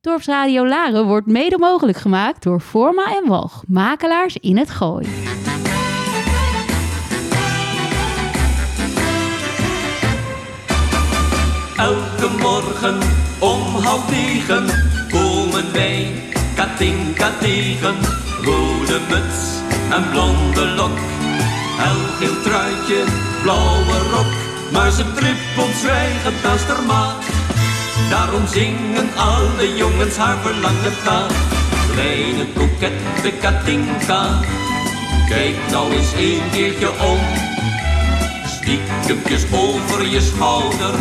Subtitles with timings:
[0.00, 5.06] Dorpsradio Laren wordt mede mogelijk gemaakt door Forma en Walg, makelaars in het Gooi.
[11.76, 12.98] Elke morgen
[13.38, 14.66] om half negen
[15.10, 16.12] komen wij
[16.54, 17.94] Katinka tegen.
[18.44, 19.60] Rode muts
[19.90, 20.98] en blonde lok,
[21.76, 23.04] helgeel truitje,
[23.42, 24.32] blauwe rok.
[24.72, 27.47] Maar ze trippelt zwijgend naast haar.
[28.10, 31.26] Daarom zingen alle jongens haar verlangen taal.
[31.92, 34.40] Kleine kokette Katinka,
[35.28, 37.18] kijk nou eens een keertje om.
[38.46, 40.94] Stiekempjes over je schouder,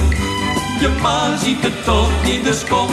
[0.79, 2.89] je ma ziet het toch niet, dus kom.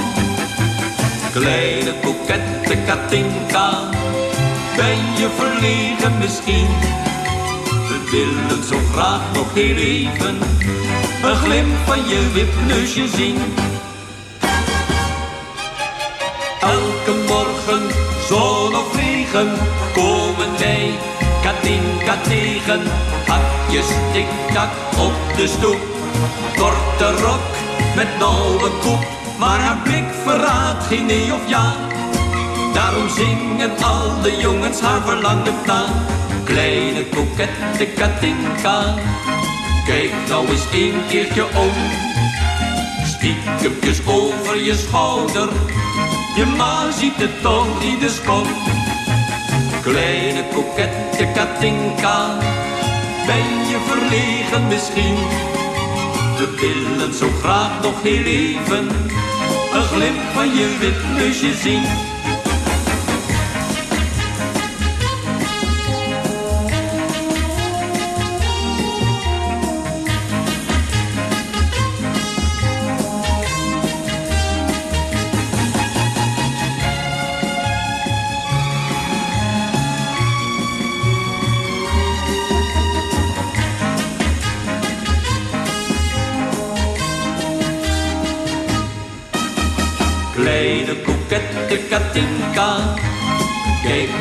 [1.33, 3.71] Kleine kokette Katinka,
[4.77, 6.69] ben je verlegen misschien?
[7.89, 10.39] We willen zo graag nog heel even
[11.23, 13.39] een glimp van je wipneusje zien.
[17.07, 17.83] Elke morgen,
[18.29, 19.53] zon of regen,
[19.95, 20.91] komen wij
[21.43, 22.83] Katinka tegen.
[23.27, 25.79] Hakjes tik-tak op de stoep,
[26.57, 27.41] korte rok
[27.97, 29.07] met nauwe koep.
[29.39, 31.73] Maar haar blik verraadt geen nee of ja.
[32.75, 35.85] Daarom zingen al de jongens haar verlangen na.
[36.45, 38.95] Kleine kokette Katinka,
[39.87, 41.73] kijk nou eens een keertje om.
[43.05, 45.49] Stiekempjes over je schouder,
[46.37, 48.47] je ma ziet het toch niet, dus kom.
[49.83, 52.39] Kleine kokette Katinka,
[53.27, 55.17] ben je verlegen misschien?
[56.39, 58.89] We willen zo graag nog heel even
[59.73, 61.83] een glimp van je wipneusje zien.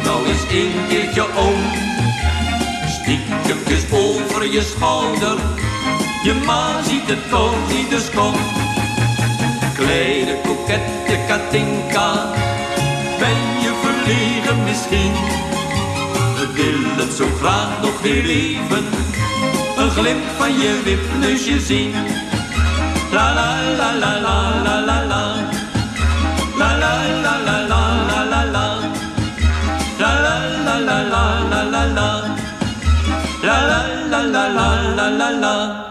[0.03, 1.57] Nou eens een keertje om.
[2.87, 5.37] Stiekempjes over je schouder,
[6.23, 8.33] je ma ziet het toch niet, dus kom.
[9.73, 12.31] Kleine kokette Katinka,
[13.19, 15.13] ben je verlegen misschien?
[16.35, 18.85] We willen zo graag nog heel even
[19.77, 21.93] een glimp van je wipneusje zien.
[23.11, 24.13] La la la la.
[24.63, 25.23] La la la
[26.57, 27.72] la la la la la.
[30.13, 32.09] La la la la la la la la.
[33.44, 33.57] La
[34.97, 35.88] la la la.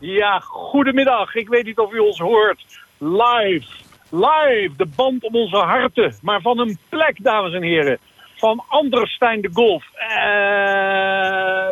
[0.00, 1.34] Ja, goedemiddag.
[1.34, 2.64] Ik weet niet of u ons hoort.
[2.98, 3.66] Live,
[4.10, 6.14] live, de band om onze harten.
[6.22, 7.98] Maar van een plek, dames en heren.
[8.36, 9.84] Van Anderstein de Golf.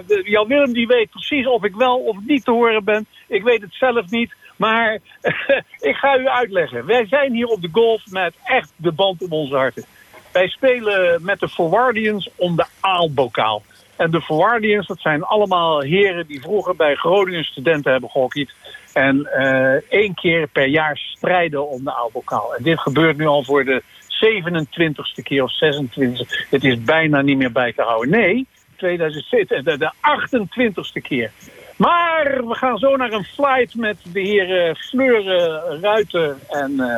[0.07, 3.07] De- Jan Willem die weet precies of ik wel of niet te horen ben.
[3.29, 4.35] Ik weet het zelf niet.
[4.57, 4.99] Maar
[5.91, 6.87] ik ga u uitleggen.
[6.87, 9.85] Wij zijn hier op de golf met echt de band om onze harten.
[10.35, 13.63] Wij spelen met de Forwardians om de aalbokaal.
[13.97, 18.51] En de Forwardians, dat zijn allemaal heren die vroeger bij Groningen studenten hebben gehockeyd.
[18.93, 22.55] En eh, één keer per jaar strijden om de aalbokaal.
[22.55, 27.37] En dit gebeurt nu al voor de 27ste keer of 26 Het is bijna niet
[27.37, 28.11] meer bij te houden.
[28.11, 28.47] Nee,
[28.77, 31.31] 2007, de, de 28ste keer.
[31.77, 36.97] Maar we gaan zo naar een flight met de heren Fleur eh, Ruiten en eh,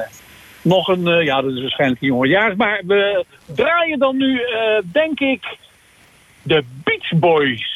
[0.66, 2.54] nog een, eh, ja dat is waarschijnlijk een jongejaars.
[2.54, 5.56] Maar we draaien dan nu, eh, denk ik,
[6.42, 7.74] de Beach Boys.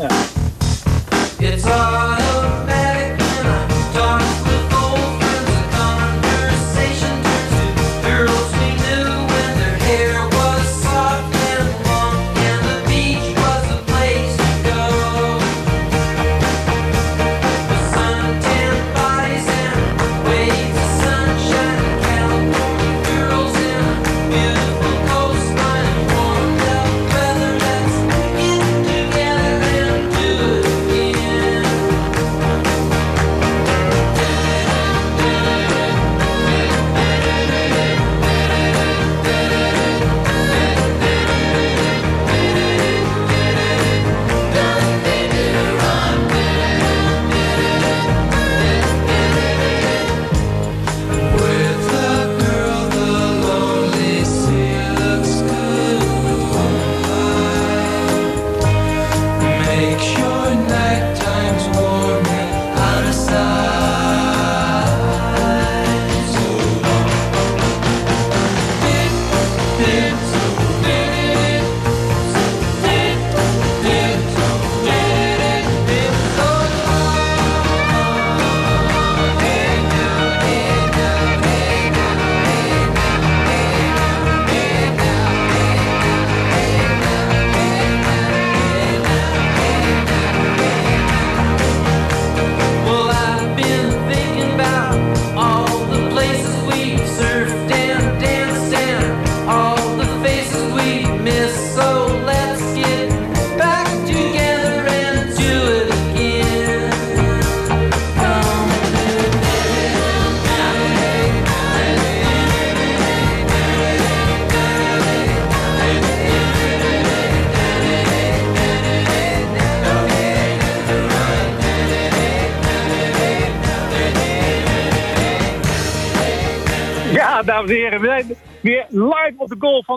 [0.00, 0.27] It's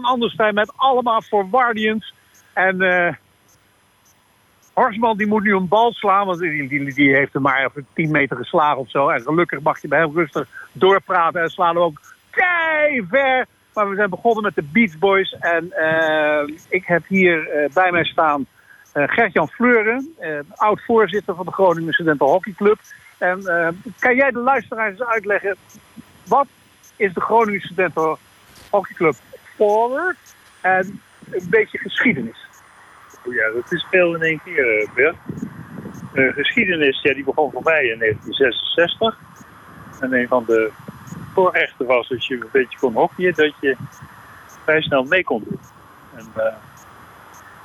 [0.02, 2.14] van Anderstein met allemaal Forwardians.
[2.54, 3.14] En eh
[4.74, 7.88] Horsman die moet nu een bal slaan, want die, die, die heeft hem maar even
[7.94, 9.10] 10 meter geslagen of zo.
[9.10, 13.46] En gelukkig mag je bij heel rustig doorpraten en slaan hem ook kei ver.
[13.74, 15.36] Maar we zijn begonnen met de Beach Boys.
[15.40, 18.46] En eh, ik heb hier eh, bij mij staan
[18.94, 20.16] eh, Gert-Jan Fleuren,
[20.56, 22.80] oud-voorzitter van de Groningen Studenten Hockeyclub.
[23.18, 23.44] En
[24.00, 25.56] kan jij de luisteraars eens uitleggen,
[26.28, 26.48] wat
[26.96, 28.18] is de Groningen Studenten
[28.70, 29.16] Hockeyclub
[29.56, 31.02] forward en
[31.32, 32.46] een beetje geschiedenis?
[33.24, 35.16] Ja, dat is veel in één keer, eh, Bert.
[36.14, 39.20] De geschiedenis ja, die begon voor mij in 1966.
[40.00, 40.72] En een van de
[41.34, 43.78] voorrechten was dat je een beetje kon hockeyen, dat je
[44.64, 45.60] vrij snel mee kon doen.
[46.16, 46.56] En eh,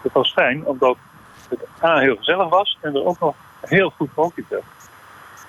[0.02, 0.96] dat was fijn, omdat
[1.48, 4.62] het A heel gezellig was en er ook nog heel goed gehockeyd.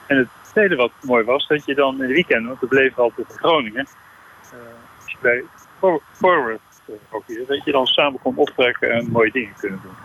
[0.07, 3.03] En het tweede wat mooi was, dat je dan in het weekend, want we bleven
[3.03, 3.87] altijd in Groningen,
[4.51, 4.57] eh,
[5.03, 5.43] als bij
[6.11, 9.95] forward eh, hockeyen, dat je dan samen kon optrekken en mooie dingen kunnen doen.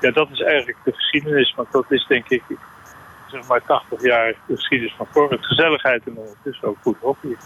[0.00, 2.42] Ja, dat is eigenlijk de geschiedenis, want dat is denk ik
[3.26, 5.46] zeg maar 80 jaar de geschiedenis van forward.
[5.46, 7.36] Gezelligheid en ondertussen ook goed hockey.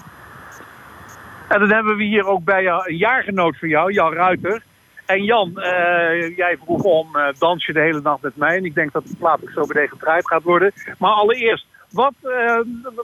[1.49, 4.63] En dan hebben we hier ook bij een jaargenoot van jou, Jan Ruiter.
[5.07, 8.57] En Jan, eh, jij vroeg om eh, dans je de hele nacht met mij.
[8.57, 10.73] En ik denk dat het later zo meteen gedraaid gaat worden.
[10.99, 12.15] Maar allereerst, wat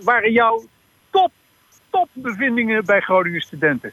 [0.05, 0.63] waren jouw
[1.11, 1.33] top,
[1.91, 3.93] top bevindingen bij Groningen studenten?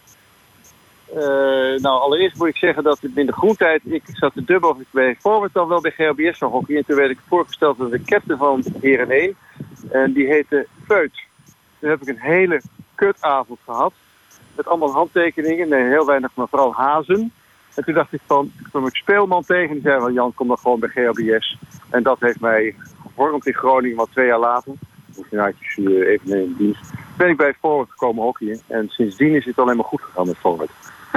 [1.15, 4.79] Eh, nou, allereerst moet ik zeggen dat in de groentijd, ik zat te dubbel of
[4.79, 6.75] ik bij Forward dan wel bij GLBS zou hockey.
[6.75, 9.35] En toen werd ik voorgesteld als de captain van Heren 1.
[9.89, 11.23] En die heette Feut.
[11.79, 12.61] Toen heb ik een hele
[12.95, 13.93] kutavond gehad.
[14.55, 15.69] Met allemaal handtekeningen.
[15.69, 17.31] Nee, heel weinig, maar vooral hazen.
[17.75, 19.73] En toen dacht ik van, toen kwam ik speelman tegen.
[19.73, 21.57] Die zei van, Jan, kom dan gewoon bij GLBS.
[21.89, 24.73] En dat heeft mij gevormd in Groningen, wat twee jaar later.
[25.15, 26.91] Of nou, uh, even in dienst.
[27.17, 28.61] Ben ik bij Forward gekomen hockeyen.
[28.67, 30.71] En sindsdien is het alleen maar goed gegaan met Forward.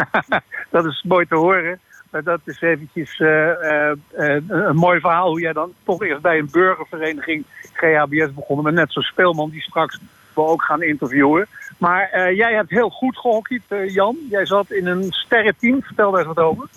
[0.71, 1.81] dat is mooi te horen.
[2.11, 6.23] Maar dat is eventjes eh, eh, eh, een mooi verhaal hoe jij dan toch eerst
[6.23, 8.65] bij een burgervereniging GHBS begonnen.
[8.65, 10.01] Met net zo'n speelman die straks
[10.35, 11.47] we ook gaan interviewen.
[11.79, 14.17] Maar jij hebt heel goed gehockeyd, eh, Jan.
[14.31, 15.83] Jij zat in een sterrenteam.
[15.83, 16.69] Vertel daar eens wat over.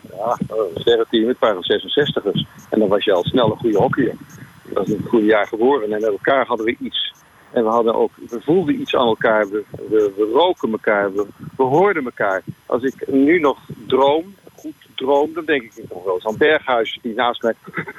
[0.00, 2.46] Ja, een sterrenteam, het waren 66ers.
[2.70, 4.14] En dan was je al snel een goede hockeyer.
[4.62, 7.12] Je was in het goede jaar geboren en met elkaar hadden we iets.
[7.52, 12.04] En we, hadden ook, we voelden iets aan elkaar, we, we, roken elkaar, we, hoorden
[12.04, 12.42] elkaar.
[12.66, 16.98] Als ik nu nog droom, goed droom, dan denk ik nog wel eens aan Berghuis
[17.02, 17.54] die naast mij.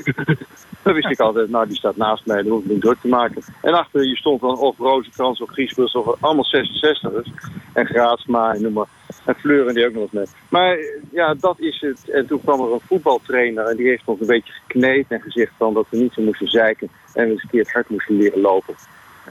[0.84, 3.08] dan wist ik altijd, nou die staat naast mij, dan hoef ik niet druk te
[3.08, 3.44] maken.
[3.62, 7.32] En achter je stond dan of Rozenkrans of Griesbus of allemaal 66ers.
[7.74, 8.88] En Graatsma en noem maar.
[9.26, 10.32] En Fleuren die ook nog eens.
[10.50, 10.78] Maar
[11.12, 12.10] ja, dat is het.
[12.10, 15.52] En toen kwam er een voetbaltrainer en die heeft ons een beetje gekneed en gezegd
[15.58, 18.42] van dat we niet zo moesten zeiken en eens een keer het hard moesten leren
[18.42, 18.76] lopen.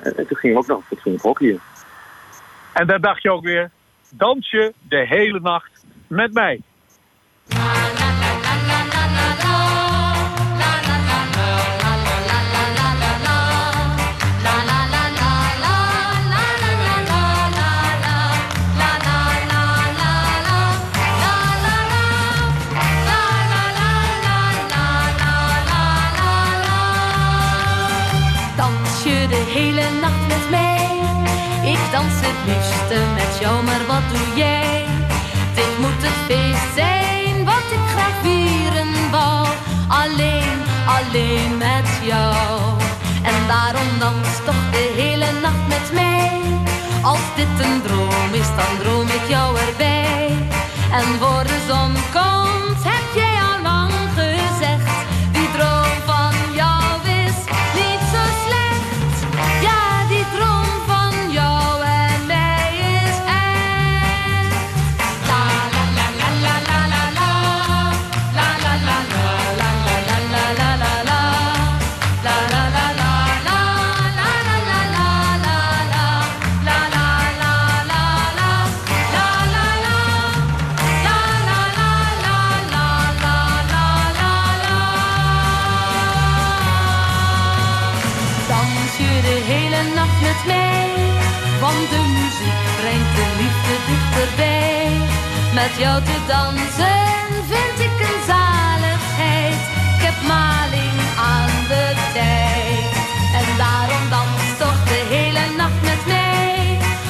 [0.03, 1.61] En, en toen gingen we ook nog fatsoenlijk hockeyen.
[2.73, 3.71] En daar dacht je ook weer,
[4.11, 6.61] dans je de hele nacht met mij.
[41.13, 42.61] Alleen met jou.
[43.23, 46.41] En daarom dans toch de hele nacht met mij.
[47.03, 50.27] Als dit een droom is, dan droom ik jou erbij.
[50.91, 52.62] En voor de zon komt,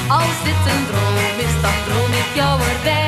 [0.07, 3.02] Als dit een droom is, dan droom ik jou erbij.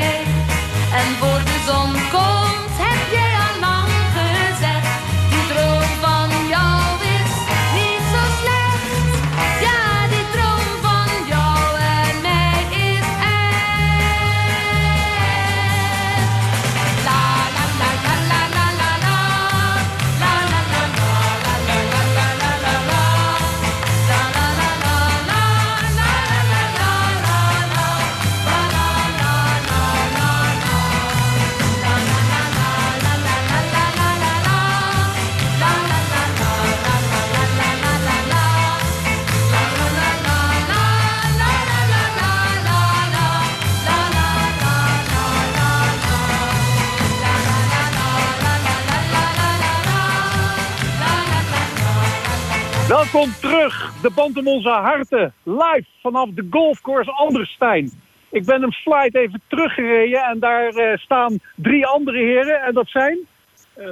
[53.15, 55.33] Welkom terug, de band om onze harten.
[55.43, 57.91] Live vanaf de golfcourse Anderstein.
[58.29, 62.61] Ik ben een flight even teruggereden en daar eh, staan drie andere heren.
[62.61, 63.17] En dat zijn?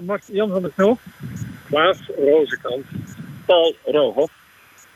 [0.01, 0.99] Max Jan van der Knoop,
[1.69, 2.85] Klaas Rozenkant,
[3.45, 4.33] Paul Rohoff.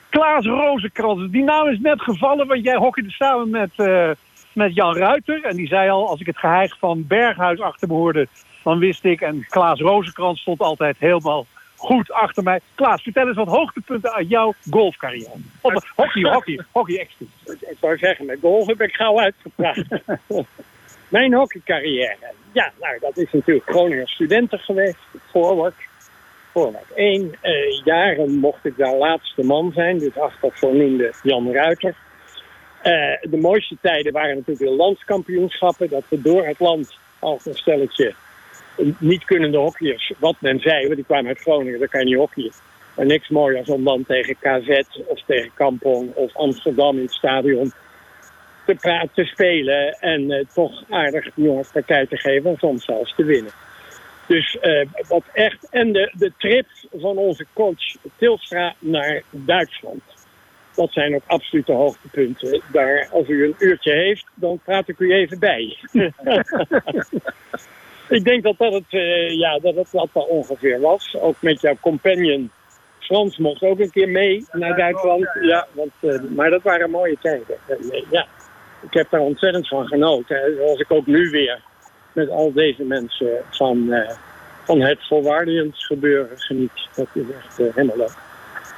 [0.09, 1.31] Klaas Rozenkrans.
[1.31, 4.11] Die naam is net gevallen, want jij hockeyde samen met, eh,
[4.53, 5.43] met Jan Ruiter.
[5.43, 8.27] En die zei al, als ik het geheig van Berghuis achter me hoorde,
[8.63, 9.21] dan wist ik.
[9.21, 11.45] En Klaas Rozenkrans stond altijd helemaal
[11.77, 12.59] goed achter mij.
[12.75, 15.31] Klaas, vertel eens wat hoogtepunten uit jouw golfcarrière.
[15.61, 17.25] Of hockey, hockey, hockey extra.
[17.45, 19.83] Ik zou zeggen, met golf heb ik gauw uitgepraat.
[21.07, 22.33] Mijn hockeycarrière.
[22.51, 24.97] Ja, nou, dat is natuurlijk Groninger studenten geweest.
[25.29, 25.75] Forward.
[26.51, 27.35] Forward 1.
[27.41, 27.53] Eh,
[27.83, 29.97] jaren mocht ik daar laatste man zijn.
[29.97, 31.95] Dus achter voornoemde Jan Ruiter.
[32.81, 32.91] Eh,
[33.21, 35.89] de mooiste tijden waren natuurlijk de landskampioenschappen.
[35.89, 38.13] Dat we door het land als een stelletje
[38.97, 42.15] niet kunnende hockeyers, wat men zei, want die kwamen uit Groningen, daar kan je niet
[42.15, 42.51] hockeyen.
[42.95, 47.71] Maar niks mooier dan dan tegen KZ of tegen Kampong of Amsterdam in het stadion
[48.65, 52.85] te, praten, te spelen en eh, toch aardig de jongens partij te geven en soms
[52.85, 53.51] zelfs te winnen.
[54.27, 55.69] Dus eh, wat echt.
[55.69, 56.65] En de, de trip
[56.97, 60.01] van onze coach Tilstra naar Duitsland.
[60.75, 62.61] Dat zijn ook absolute hoogtepunten.
[62.71, 65.77] Daar, als u een uurtje heeft, dan praat ik u even bij.
[68.09, 71.15] ik denk dat dat het, eh, ja, dat het dat wel ongeveer was.
[71.19, 72.51] Ook met jouw companion
[72.99, 75.29] Frans mocht ook een keer mee naar Duitsland.
[75.41, 77.55] Ja, want, eh, maar dat waren mooie tijden.
[77.67, 78.25] Eh, ja.
[78.81, 80.35] Ik heb daar ontzettend van genoten.
[80.35, 80.55] hè.
[80.55, 81.61] Zoals ik ook nu weer
[82.13, 83.93] met al deze mensen van,
[84.63, 86.87] van het volwaardigens gebeuren geniet.
[86.95, 88.15] Dat is echt helemaal leuk.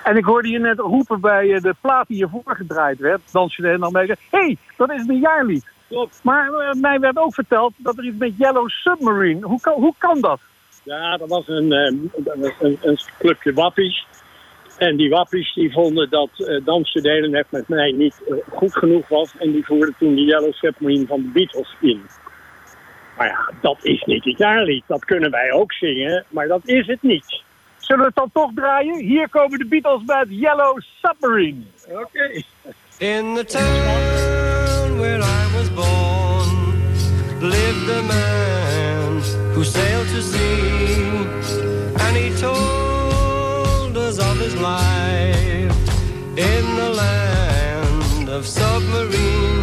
[0.04, 3.22] En ik hoorde je net roepen bij de plaat die hiervoor gedraaid werd.
[3.32, 4.06] Je er helemaal mee.
[4.08, 5.66] Hé, hey, dat is een jaarlied.
[5.90, 6.20] Klopt.
[6.24, 9.46] Maar eh, mij werd ook verteld dat er iets met Yellow Submarine.
[9.46, 10.40] Hoe kan, hoe kan dat?
[10.84, 14.06] Ja, dat was een, eh, dat was een, een clubje wappies.
[14.78, 18.78] En die wappies die vonden dat eh Dansje delen net met mij niet eh, goed
[18.78, 19.34] genoeg was.
[19.38, 22.02] En die voerden toen de Yellow Submarine van de Beatles in.
[23.18, 24.84] Maar ja, dat is niet het jaarlied.
[24.88, 27.42] Dat kunnen wij ook zingen, maar dat is het niet.
[27.78, 28.96] Zullen we het dan toch draaien?
[28.96, 31.64] Hier komen de Beatles met Yellow Submarine.
[31.88, 32.42] Oké.
[32.98, 34.49] In the town
[35.00, 36.50] where I was born
[37.42, 39.22] lived a man
[39.54, 41.00] who sailed to sea,
[42.04, 45.72] and he told us of his life
[46.38, 49.59] in the land of submarines.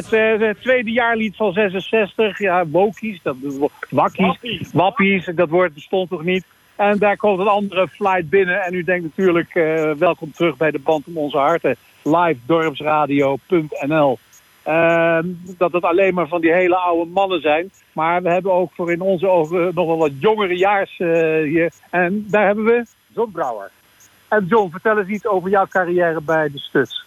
[0.00, 2.38] Het, eh, het tweede jaarlied van 66.
[2.38, 3.36] Ja, Wokies, dat,
[3.90, 6.44] wakkies, wappies, dat woord bestond toch niet.
[6.76, 8.62] En daar komt een andere flight binnen.
[8.62, 11.76] En u denkt natuurlijk, eh, welkom terug bij de band om onze harten.
[12.02, 14.18] livedorpsradio.nl
[14.62, 15.26] Ehm,
[15.58, 17.70] Dat het alleen maar van die hele oude mannen zijn.
[17.92, 21.08] Maar we hebben ook voor in onze ogen nog wel wat jongere jaars eh,
[21.42, 21.72] hier.
[21.90, 23.70] En daar hebben we John Brouwer.
[24.28, 27.04] En John, vertel eens iets over jouw carrière bij de Stuts.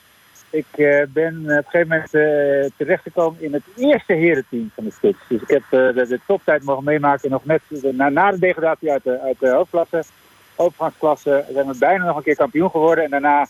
[0.53, 4.91] Ik eh, ben op een gegeven moment eh, terechtgekomen in het eerste herenteam van de
[4.91, 5.17] Stuts.
[5.27, 7.29] Dus ik heb eh, de, de toptijd mogen meemaken.
[7.29, 7.61] Nog net
[7.91, 10.03] na, de degradatie uit de, uit de hoofdklasse,
[10.55, 13.03] overgangsklasse, zijn we bijna nog een keer kampioen geworden.
[13.03, 13.47] En daarna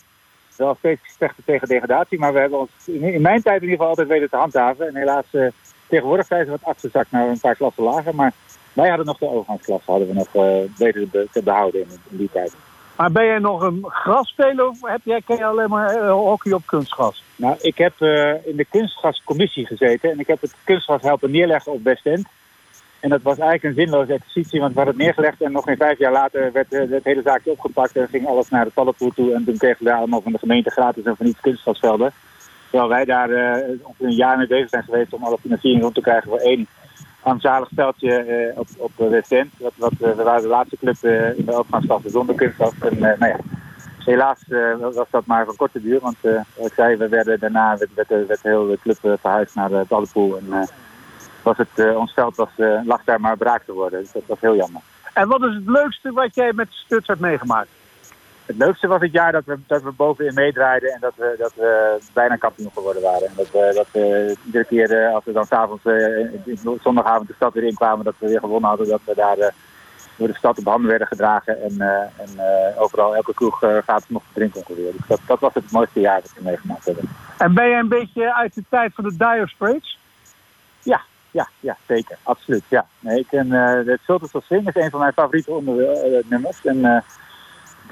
[0.55, 2.19] wel steeds vechten tegen degradatie.
[2.19, 4.87] Maar we hebben ons in, mijn tijd in ieder geval altijd weten te handhaven.
[4.87, 5.25] En helaas
[5.87, 8.15] tegenwoordig zijn ze wat afgezakt naar een paar klassen lager.
[8.15, 8.33] Maar
[8.73, 12.53] wij hadden nog de overgangsklasse hadden we nog te, te behouden in, in die tijd.
[13.03, 16.51] Maar ben jij nog een grasspeler of heb jij, ken je alleen maar eh, hockey
[16.51, 17.23] op kunstgras?
[17.35, 21.71] Nou, ik heb eh, in de kunstgrascommissie gezeten en ik heb het kunstgras helpen neerleggen
[21.71, 22.27] op Westend.
[22.99, 25.77] En dat was eigenlijk een zinloze exercitie, want we hadden het neergelegd en nog geen
[25.77, 29.11] vijf jaar later werd eh, het hele zaakje opgepakt en ging alles naar de tallenpoel
[29.11, 29.33] toe.
[29.33, 32.11] En toen kregen we daar allemaal van de gemeente gratis en van iets kunstgrasvelden.
[32.69, 33.29] Terwijl wij daar
[33.83, 36.67] ongeveer een jaar mee bezig zijn geweest om alle financiering rond te krijgen voor één
[37.23, 39.53] armzalig veldje eh, op, op Westend.
[39.57, 42.73] Wat, wat, eh, we waren de laatste club eh, in de overgangsklasse zonder kunstgras.
[42.79, 43.37] En eh, nou ja,
[44.05, 47.39] Helaas eh, was dat maar van korte duur, want eh, wat ik zei, we werden
[47.39, 50.37] daarna werd, werd, werd de hele club eh, verhuisd naar de Ballenpoel.
[50.37, 50.67] En eh,
[51.43, 53.99] was het, eh, ons veld was, eh, lag daar maar braak te worden.
[53.99, 54.81] Dus dat was heel jammer.
[55.13, 57.69] En wat is het leukste wat jij met de Stuts hebt meegemaakt?
[58.45, 61.53] Het leukste was het jaar dat we, dat we bovenin meedraaiden en dat we, dat
[61.55, 63.27] we bijna kampioen geworden waren.
[63.27, 67.33] En dat we, dat we iedere keer eh, als we dan s'avonds uh, zondagavond de
[67.33, 69.51] stad weer inkwamen, dat we weer gewonnen hadden, dat we daar eh,
[70.15, 71.61] door de stad op handen werden gedragen.
[71.61, 74.63] En, eh, en eh, overal, elke kroeg eh, gaat nog drinken.
[74.67, 77.09] Dus dat, dat was het mooiste jaar dat we meegemaakt hebben.
[77.37, 79.99] En ben jij een beetje uit de tijd van de Dire Straits?
[80.81, 81.01] Ja,
[81.31, 82.17] ja, ja, zeker.
[82.23, 82.85] Absoluut, ja.
[82.99, 86.23] Nee, ik ken eh de Sultans of Swing is een van mijn favoriete onder, eh,
[86.25, 86.65] nummers.
[86.65, 87.01] En eh,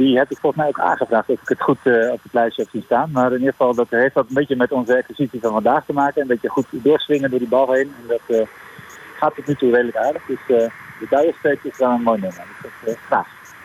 [0.02, 2.62] die heb ik volgens mij ook aangevraagd of ik het goed eh, op het lijstje
[2.62, 3.10] heb zien staan.
[3.12, 5.94] Maar in ieder geval, dat heeft dat een beetje met onze exercitie van vandaag te
[5.94, 6.22] maken.
[6.22, 7.94] Een beetje goed doorswingen door die bal heen.
[8.02, 8.48] En dat eh,
[9.18, 10.26] gaat tot nu toe redelijk aardig.
[10.26, 10.70] Dus eh
[11.10, 12.44] de Straits is wel een mooi nummer.
[12.86, 12.96] Dus.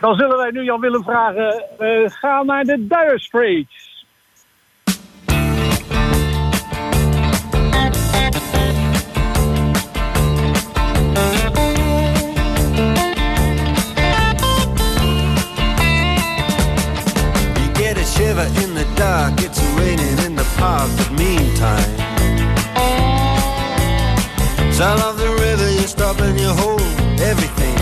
[0.00, 1.64] Dan zullen wij nu Jan Willem vragen,
[2.10, 3.66] ga naar de Dire.
[19.26, 21.96] Dark, it's raining in the park, but meantime.
[24.72, 26.80] Sound of the river, you stop and you hold
[27.20, 27.76] everything.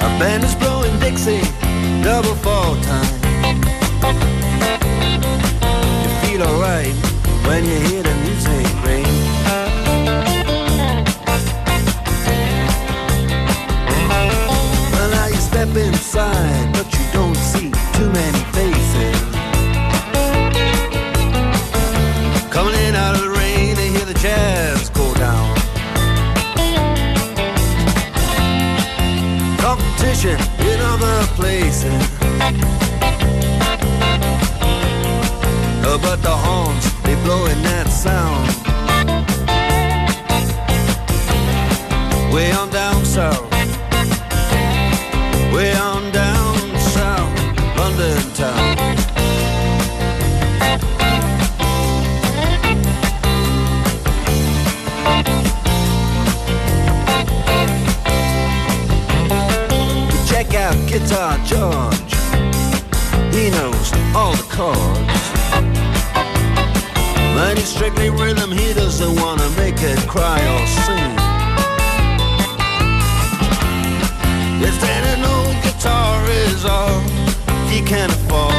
[0.00, 1.40] A band is blowing Dixie,
[2.02, 3.14] double fall time.
[6.02, 6.94] You feel alright
[7.46, 8.45] when you hear the music
[31.36, 32.02] places.
[35.84, 38.46] Uh, But the horns, they blowing that sound.
[42.32, 43.55] Way on down south.
[60.98, 62.14] Guitar George.
[63.34, 65.24] He knows all the chords.
[67.34, 71.12] But he's strictly rhythm, he doesn't wanna make it cry or sing.
[74.62, 77.00] Yes, then an old guitar is all
[77.68, 78.54] he can afford.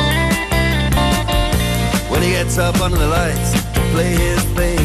[2.12, 4.77] When he gets up under the lights to play his thing.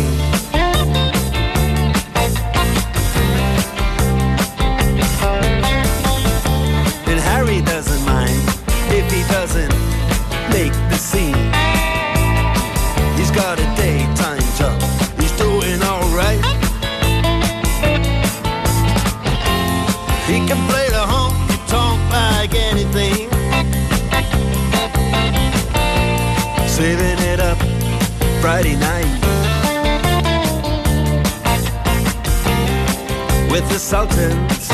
[33.83, 34.72] Sultans,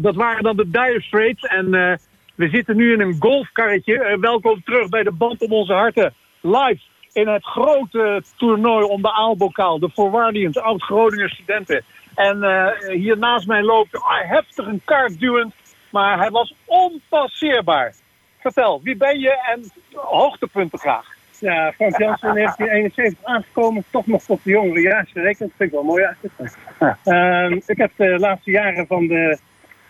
[0.00, 1.42] Dat waren dan de Dire Straits.
[1.42, 1.96] En eh,
[2.34, 4.02] we zitten nu in een golfkarretje.
[4.02, 6.14] Eh, welkom terug bij de Band om onze harten.
[6.40, 6.80] Live
[7.12, 9.78] in het grote toernooi om de Aalbokaal.
[9.78, 11.84] De Forwardians, oud-Groninger studenten.
[12.14, 15.54] En eh, hier naast mij loopt heftig een kaart duwend.
[15.90, 17.94] Maar hij was onpasseerbaar.
[18.38, 21.18] Vertel, wie ben je en hoogtepunten graag.
[21.38, 25.48] Ja, Frank Jansen in 1971 aangekomen, toch nog tot de jongere jaar gerekend.
[25.48, 26.56] Dat vind ik wel mooi eigenlijk.
[27.04, 29.38] Ehm, ik heb de laatste jaren van de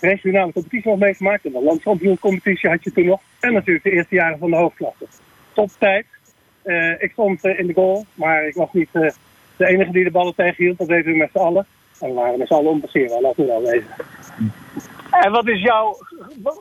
[0.00, 1.44] regionale competitie nog meegemaakt.
[1.44, 3.20] En de landskampioencompetitie had je toen nog.
[3.40, 5.06] En natuurlijk de eerste jaren van de hoofdklasse.
[5.52, 6.06] Toptijd.
[6.62, 9.10] Eh, ik stond eh, in de goal, maar ik was niet eh,
[9.56, 10.78] de enige die de ballen tegenhield.
[10.78, 11.66] Dat deden we met z'n allen.
[12.00, 13.90] En we waren met z'n allen onpasseerbaar, laten we wel wezen.
[15.10, 15.96] En wat is jouw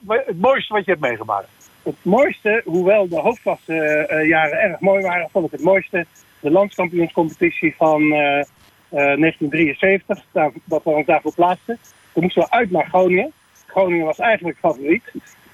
[0.07, 1.47] het mooiste wat je hebt meegemaakt?
[1.83, 6.05] Het mooiste, hoewel de hoofdklasse jaren erg mooi waren, vond ik het mooiste
[6.39, 8.45] de landskampioenscompetitie van eh, eh,
[8.89, 11.77] 1973, daar, dat we ons daarvoor plaatsten.
[12.13, 13.31] Toen moesten we uit naar Groningen.
[13.67, 15.03] Groningen was eigenlijk favoriet.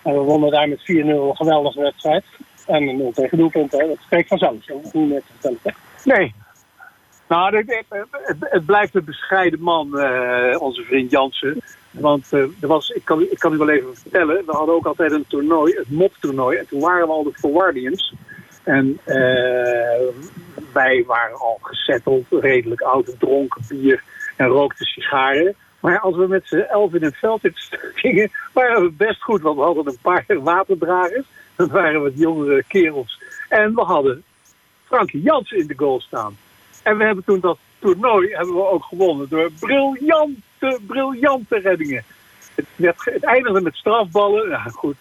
[0.03, 2.23] En we wonnen daar met 4-0 een geweldige wedstrijd.
[2.67, 3.87] En een 0 tegen hè.
[3.87, 4.65] dat spreekt vanzelf.
[4.65, 5.77] Dat niet meer te vertellen.
[6.03, 6.33] Nee.
[7.27, 11.61] Nou, het, het, het- blijft een bescheiden man, eh, onze vriend Jansen.
[11.91, 14.85] Want eh, er was, ik, kan, ik kan u wel even vertellen, we hadden ook
[14.85, 16.57] altijd een toernooi, het MOP-toernooi.
[16.57, 18.13] En toen waren we al de Forwardians.
[18.63, 20.07] En eh,
[20.73, 24.03] wij waren al gezetteld, redelijk oud, en dronken bier
[24.35, 25.55] en rookten sigaren.
[25.85, 27.41] Maar als we met z'n elf in het veld
[27.93, 29.41] gingen, waren we best goed.
[29.41, 31.25] Want we hadden een paar waterdragers.
[31.55, 33.21] Dat waren wat jongere kerels.
[33.49, 34.23] En we hadden
[34.83, 36.37] Frankie Jansen in de goal staan.
[36.83, 42.03] En we hebben toen dat toernooi hebben we ook gewonnen door briljante, briljante reddingen.
[42.55, 44.49] Het, werd, het eindigde met strafballen.
[44.49, 44.95] Ja, goed,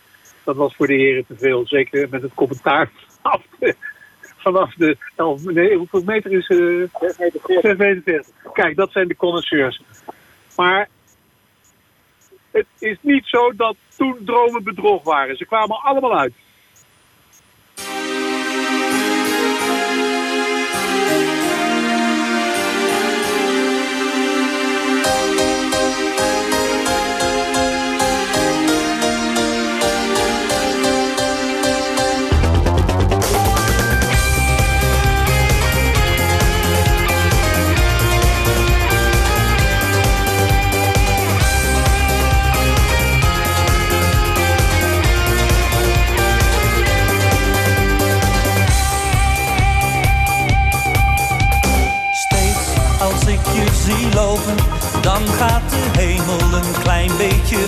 [0.44, 1.66] dat was voor de heren te veel.
[1.66, 2.90] Zeker met het commentaar
[3.22, 3.74] vanaf de,
[4.20, 8.26] vanaf de 11, nee, hoeveel meter is uh, 6 meter 40.
[8.52, 9.80] Kijk, dat zijn de connoisseurs.
[10.56, 10.88] Maar
[12.50, 15.36] het is niet zo dat toen dromen bedrog waren.
[15.36, 16.34] Ze kwamen allemaal uit.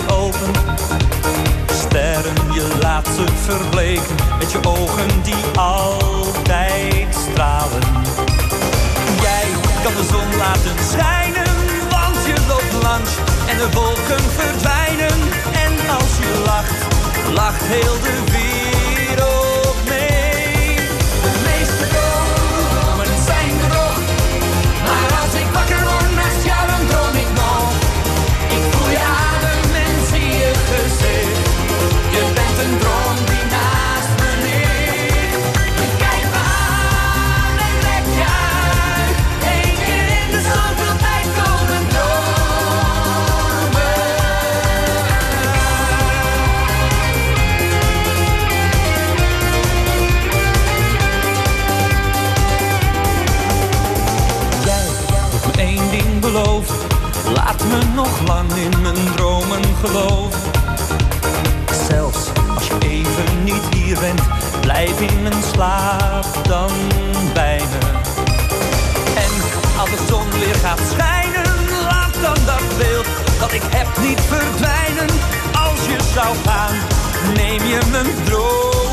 [0.07, 0.51] Open.
[1.71, 7.81] Sterren, je laat ze verbleken met je ogen die altijd stralen.
[9.21, 9.47] Jij
[9.83, 11.53] kan de zon laten schijnen,
[11.89, 13.11] want je loopt langs
[13.47, 15.17] en de wolken verdwijnen.
[15.65, 16.79] En als je lacht,
[17.33, 18.66] lacht heel de wereld
[57.67, 60.39] me nog lang in mijn dromen geloven.
[61.89, 64.21] Zelfs als je even niet hier bent,
[64.61, 66.71] blijf in mijn slaap dan
[67.33, 67.87] bij me.
[69.15, 69.31] En
[69.79, 71.53] als de zon weer gaat schijnen,
[71.83, 73.07] laat dan dat beeld
[73.39, 75.09] dat ik heb niet verdwijnen.
[75.69, 76.75] Als je zou gaan,
[77.35, 78.86] neem je mijn dromen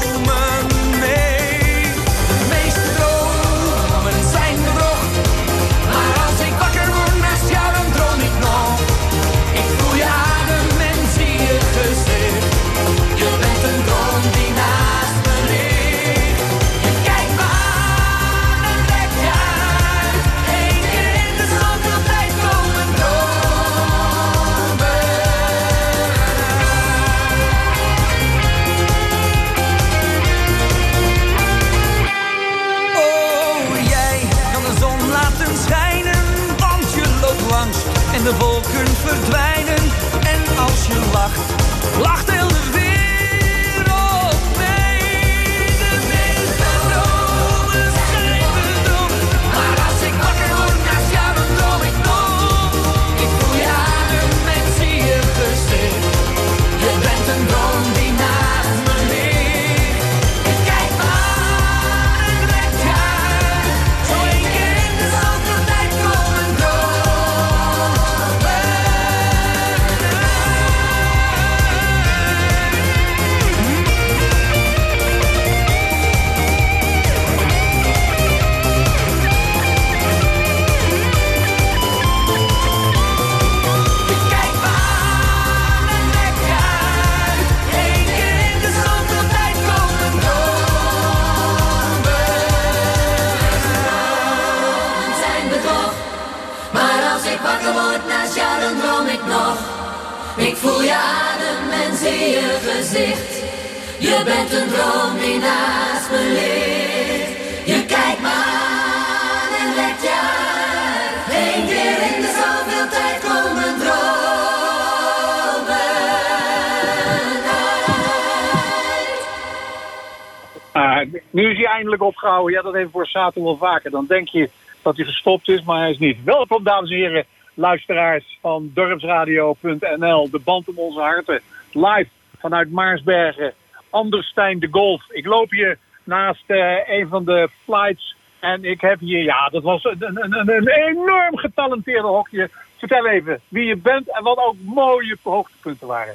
[123.15, 123.91] Sato wel vaker.
[123.91, 124.51] Dan denk je
[124.83, 126.25] dat hij gestopt is, maar hij is niet.
[126.25, 127.25] Welkom, dames en heren,
[127.55, 130.31] luisteraars van dorpsradio.nl.
[130.31, 131.41] De band om onze harten.
[131.73, 133.53] Live vanuit Maarsbergen.
[133.91, 135.03] Anderstein de Golf.
[135.11, 138.17] Ik loop hier naast eh, een van de flights.
[138.41, 142.51] En ik heb hier, ja, dat was een, een, een, een enorm getalenteerde hokje.
[142.77, 146.15] Vertel even wie je bent en wat ook mooie hoogtepunten waren.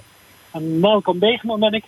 [0.54, 1.84] En Malcolm Begeman ben ik.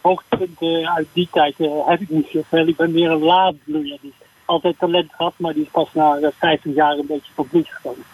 [0.00, 2.66] Hoogtepunten uit die tijd eh, heb ik niet zoveel.
[2.66, 3.98] Ik ben meer een laadbloeier.
[4.00, 4.12] Die
[4.46, 8.04] altijd talent gehad, maar die is pas na eh, 15 jaar een beetje bloed gekomen.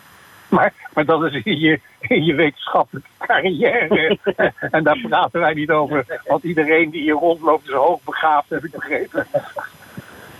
[0.49, 4.19] Maar, maar dat is in je, in je wetenschappelijke carrière.
[4.71, 6.21] en daar praten wij niet over.
[6.27, 9.27] Want iedereen die hier rondloopt is hoogbegaafd, heb ik begrepen.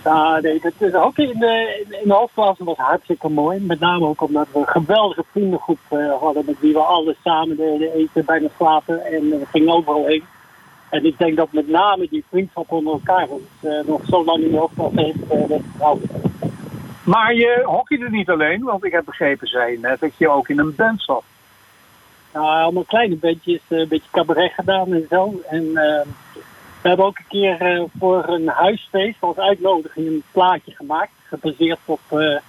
[0.03, 3.59] Ja, nee, het is ook in de, in de hoofdklasse was hartstikke mooi.
[3.59, 7.57] Met name ook omdat we een geweldige vriendengroep eh, hadden met wie we alles samen
[7.57, 10.23] deden, eten, bijna slapen en we gingen overal heen.
[10.93, 14.43] En ik denk dat met name die vriendschap onder elkaar ons eh, nog zo lang
[14.43, 16.09] in de heeft uh, heeft gehouden.
[17.03, 20.59] Maar je hockeyde niet alleen, want ik heb begrepen, zei net, dat je ook in
[20.59, 21.23] een band zat.
[22.33, 25.41] Nou, allemaal kleine bandjes, eh, een beetje cabaret gedaan en zo.
[25.49, 26.05] En eh,
[26.81, 31.11] we hebben ook een keer voor een huisfeest als uitnodiging een plaatje gemaakt.
[31.23, 32.39] Gebaseerd op, een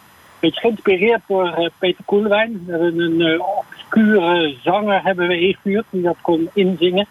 [0.41, 2.63] beetje geïnspireerd door Peter Koelewijn.
[2.67, 7.07] We hebben een obscure zanger hebben we ingehuurd die dat kon inzingen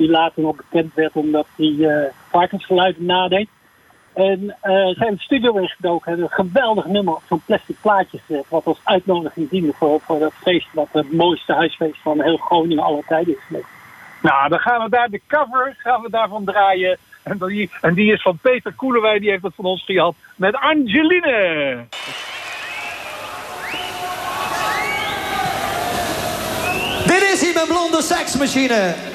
[0.00, 3.48] die later nog bekend werd omdat hij eh, uh, varkensgeluiden nadeed.
[4.14, 8.44] En eh, uh, zijn studio ingedoken en een geweldig nummer op zo'n plastic plaatjes gezet.
[8.48, 12.84] Wat als uitnodiging diende voor, voor dat feest, wat het mooiste huisfeest van heel Groningen
[12.84, 13.62] alle tijden is.
[14.22, 16.98] Nou, dan gaan we daar de cover gaan we daarvan draaien.
[17.22, 20.14] En die, en die is van Peter Koelewij, die heeft het van ons gehad.
[20.36, 21.84] Met Angeline!
[27.06, 29.09] Dit is hier mijn blonde seksmachine.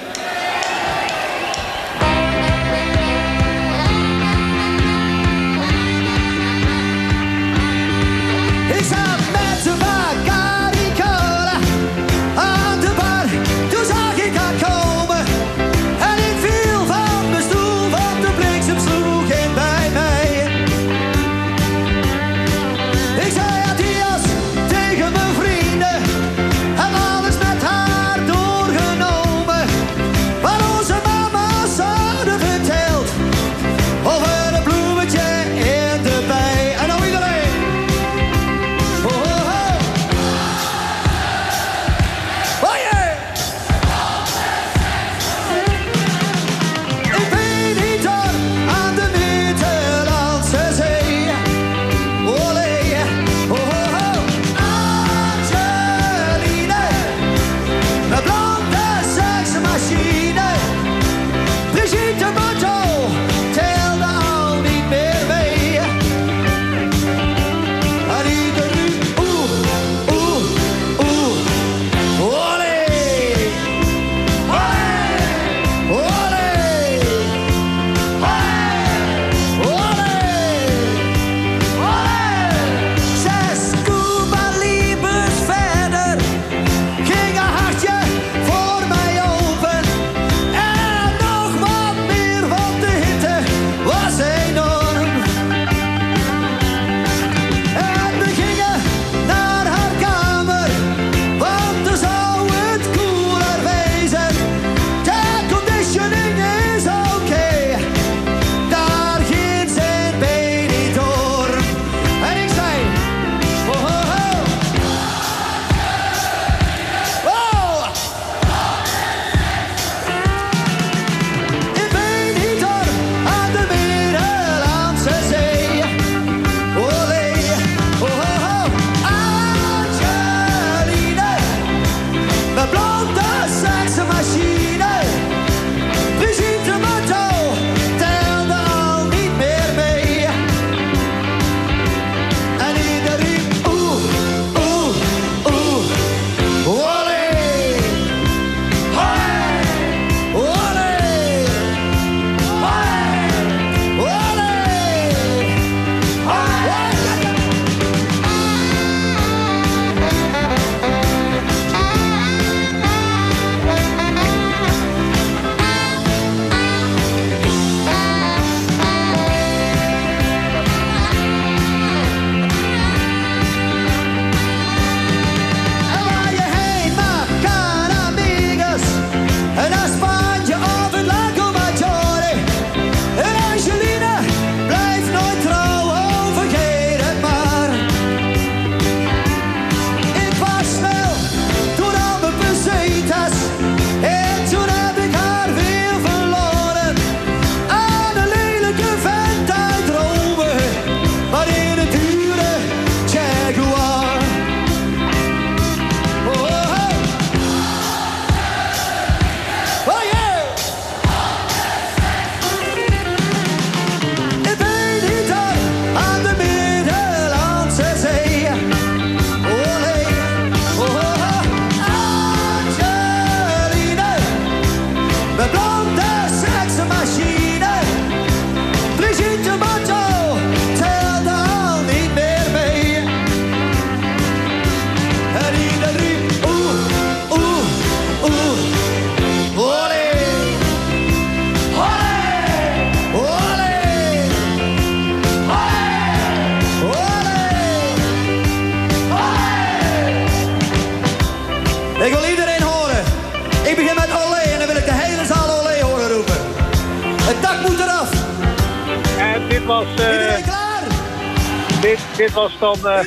[262.35, 262.99] was dan eh,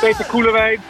[0.00, 0.80] Peter Koelewijn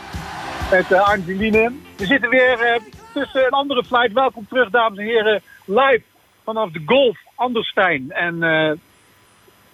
[0.70, 1.72] met eh, Angeline.
[1.96, 2.80] We zitten weer eh,
[3.14, 4.12] tussen een andere flight.
[4.12, 5.42] Welkom terug, dames en heren.
[5.64, 6.02] Live
[6.44, 8.10] vanaf de Golf Anderstein.
[8.10, 8.42] En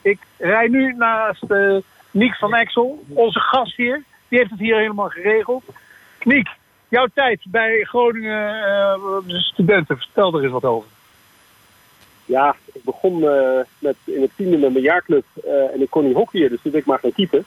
[0.03, 1.45] ik rij nu naast
[2.11, 4.03] Niek van Exel, onze gast hier.
[4.29, 5.65] Die heeft het hier helemaal geregeld.
[6.23, 6.49] Niek,
[6.89, 10.89] jouw tijd bij Groningen studenten, vertel er eens wat over.
[12.25, 13.19] Ja, ik begon
[13.79, 15.25] met, in het tiende met mijn jaarclub
[15.73, 17.45] en ik kon niet hockeyen, dus toen ik maar gaan keeper.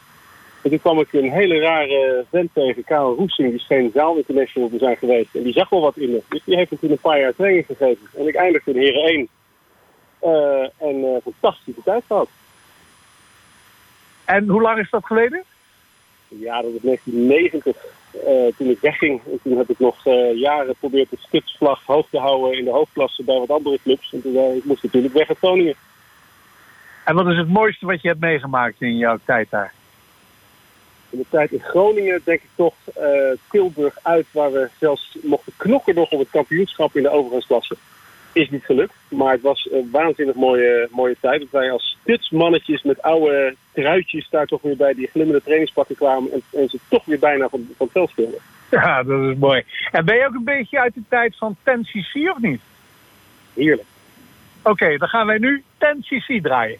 [0.62, 4.70] En toen kwam ik een hele rare vent tegen, Karel Roesing, die scheen zaal international
[4.70, 5.36] te zijn geweest.
[5.36, 7.36] En die zag wel wat in me, dus die heeft me toen een paar jaar
[7.36, 8.07] training gegeven.
[8.18, 9.28] En ik eindigde in Heren 1.
[10.20, 12.30] Eh, en eh fantastische tijd gehad.
[14.26, 15.43] En hoe lang is dat geleden?
[16.28, 17.97] Ja, dat was 1990.
[18.14, 19.22] eh, toen ik wegging.
[19.32, 22.72] En toen heb ik nog eh, jaren geprobeerd de stipsvlag hoog te houden in de
[22.72, 24.14] hoofdklasse bij wat andere clubs.
[24.14, 25.76] En toen ik moest natuurlijk weg uit Groningen.
[27.05, 29.74] En wat is het mooiste wat je hebt meegemaakt in jouw tijd daar?
[31.10, 33.03] In de tijd in Groningen denk ik toch eh,
[33.49, 37.76] Tilburg uit, waar we zelfs mochten knokken nog op het kampioenschap in de overgangsklasse.
[38.34, 41.39] Is niet gelukt, maar het was een waanzinnig mooie, mooie tijd.
[41.39, 46.32] Dat wij als stutsmannetjes met oude truitjes daar toch weer bij die glimmende trainingspakken kwamen.
[46.32, 48.39] En, en ze toch weer bijna van, van het veld speelden.
[48.70, 49.64] Ja, dat is mooi.
[49.91, 52.62] En ben je ook een beetje uit de tijd van 10cc of niet?
[53.53, 53.88] Heerlijk.
[54.64, 56.80] Oké, dan gaan wij nu 10cc draaien.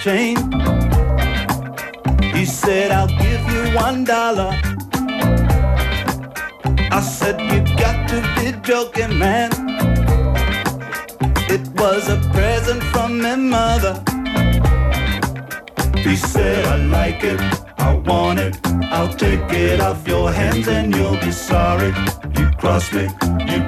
[0.00, 0.36] Chain.
[2.34, 4.50] He said, I'll give you one dollar.
[6.90, 9.50] I said, You got to be joking, man.
[11.54, 14.02] It was a present from my mother.
[15.98, 17.40] He said, I like it,
[17.76, 18.58] I want it.
[18.90, 21.92] I'll take it off your hands and you'll be sorry.
[22.38, 23.02] You cross me,
[23.50, 23.60] you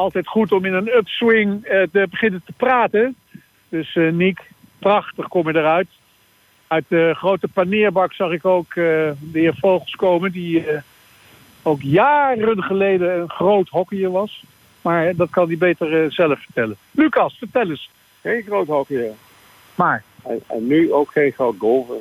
[0.00, 3.16] altijd goed om in een upswing eh, te beginnen te praten.
[3.68, 4.40] Dus eh Niek,
[4.78, 5.88] prachtig kom je eruit.
[6.66, 10.64] Uit de grote paneerbak zag ik ook eh, de heer Vogels komen, die
[11.62, 14.44] ook jaren geleden een groot hockeyer was.
[14.82, 16.76] Maar dat kan hij beter zelf vertellen.
[16.90, 17.90] Lucas, vertel eens.
[18.22, 19.12] Geen groot hockeyer.
[19.74, 20.02] Maar?
[20.24, 22.00] En, en nu ook geen groot golfer.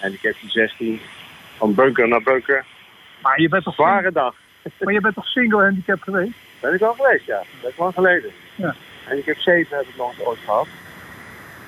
[0.00, 1.00] En ik heb die 16
[1.56, 2.64] van bunker naar bunker.
[3.22, 4.34] Maar je bent toch Zware dag.
[4.80, 6.36] Maar je bent toch single handicap geweest?
[6.64, 7.42] Ben ik al geweest, ja.
[7.62, 8.30] Dat is lang geleden.
[8.54, 8.74] Ja.
[9.08, 10.66] En ik heb 7 heb ik nog eens ooit gehad.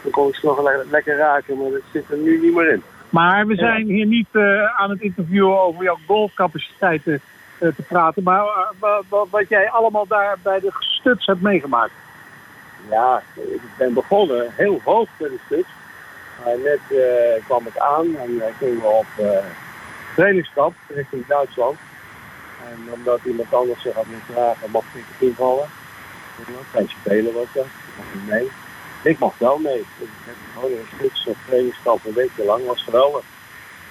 [0.03, 2.73] Dan kon ik ze nog le- lekker raken, maar dat zit er nu niet meer
[2.73, 2.83] in.
[3.11, 7.21] Maar we zijn hier niet eh, aan het interviewen over jouw golfcapaciteiten
[7.59, 8.23] eh, te praten.
[8.23, 11.93] Maar eh, wa- wa- wat jij allemaal daar bij de studs hebt meegemaakt.
[12.91, 15.69] Ja, ik ben begonnen heel hoog met de studs.
[16.45, 16.81] Maar net
[17.45, 19.07] kwam ik aan en gingen we op
[20.15, 21.77] trainingskamp richting Duitsland.
[22.71, 25.69] En omdat iemand anders zich had misdragen, mocht ik invallen.
[26.73, 27.67] Geen spelen was dat.
[28.15, 28.51] Niet mee.
[29.03, 29.79] Ik mocht wel mee.
[29.79, 32.67] Ik heb gewoon een studs op trainingskamp een weekje lang.
[32.67, 33.25] was geweldig.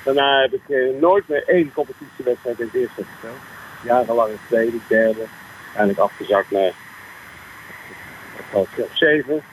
[0.04, 3.38] Daarna heb ik eh, nooit meer één competitiewedstrijd in het eerste gespeeld.
[3.84, 5.26] Jarenlang in tweede, derde.
[5.64, 6.74] Uiteindelijk afgezakt naar
[8.52, 9.44] op zeven.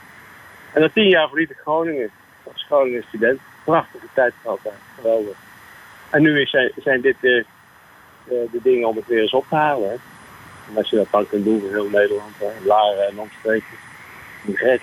[0.72, 2.10] En na tien jaar verliet ik Groningen.
[2.52, 3.40] Als Groningen student.
[3.64, 4.80] Prachtige tijd gehad daar.
[4.94, 5.36] Geweldig.
[6.10, 7.44] En nu is, zijn, zijn dit de,
[8.24, 9.88] de, de dingen om het weer eens op te halen.
[9.88, 9.94] Hè.
[10.68, 12.32] En als je dat dan kunt doen voor heel Nederland.
[12.38, 12.66] Hè.
[12.66, 13.76] Laren en omstreken.
[14.42, 14.80] Niet gek.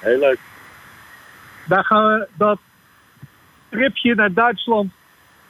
[0.00, 0.38] Heel leuk.
[1.66, 2.58] Daar gaan we dat
[3.68, 4.92] tripje naar Duitsland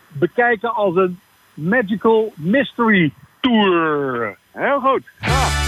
[0.08, 1.20] bekijken als een
[1.54, 4.36] magical mystery tour.
[4.52, 5.02] Heel goed.
[5.20, 5.65] Nee.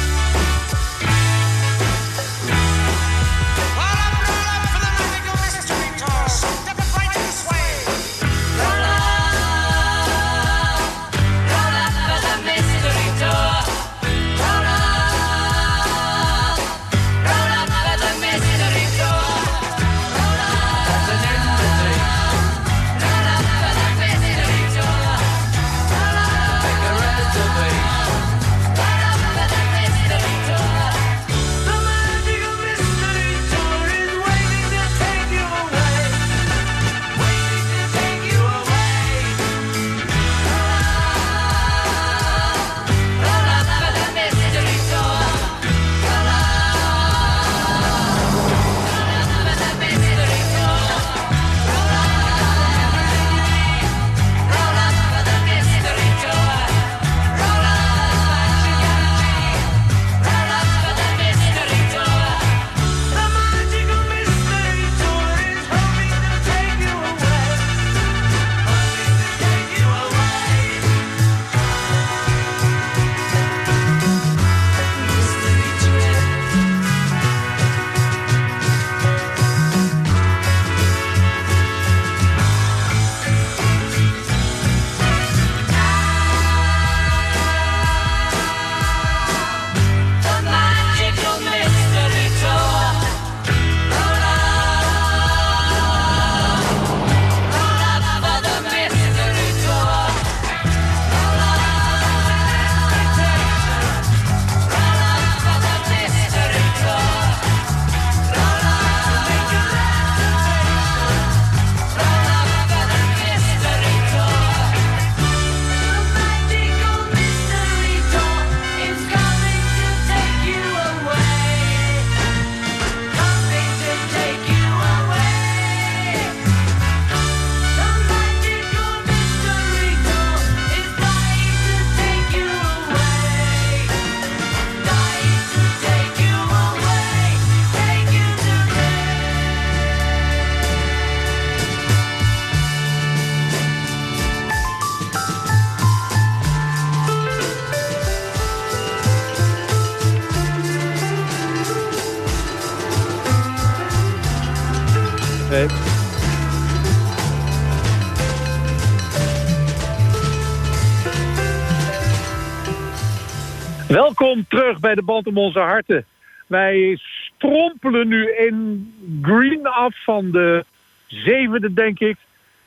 [164.68, 166.04] Terug bij de band om onze harten.
[166.46, 168.92] Wij strompelen nu in
[169.22, 170.64] green af van de
[171.06, 172.16] zevende, denk ik.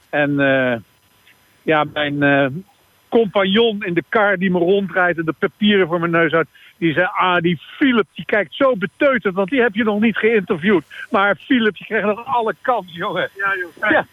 [0.09, 0.79] En eh,
[1.61, 2.45] ja, mijn eh,
[3.09, 6.93] compagnon in de kar die me rondrijdt en de papieren voor mijn neus houdt, die
[6.93, 10.85] zei, ah, die Philip, die kijkt zo beteuterd, want die heb je nog niet geïnterviewd.
[11.09, 13.29] Maar Philip, je krijgt nog alle kans, jongen.
[13.35, 13.91] Ja, joh.
[13.91, 14.05] Ja,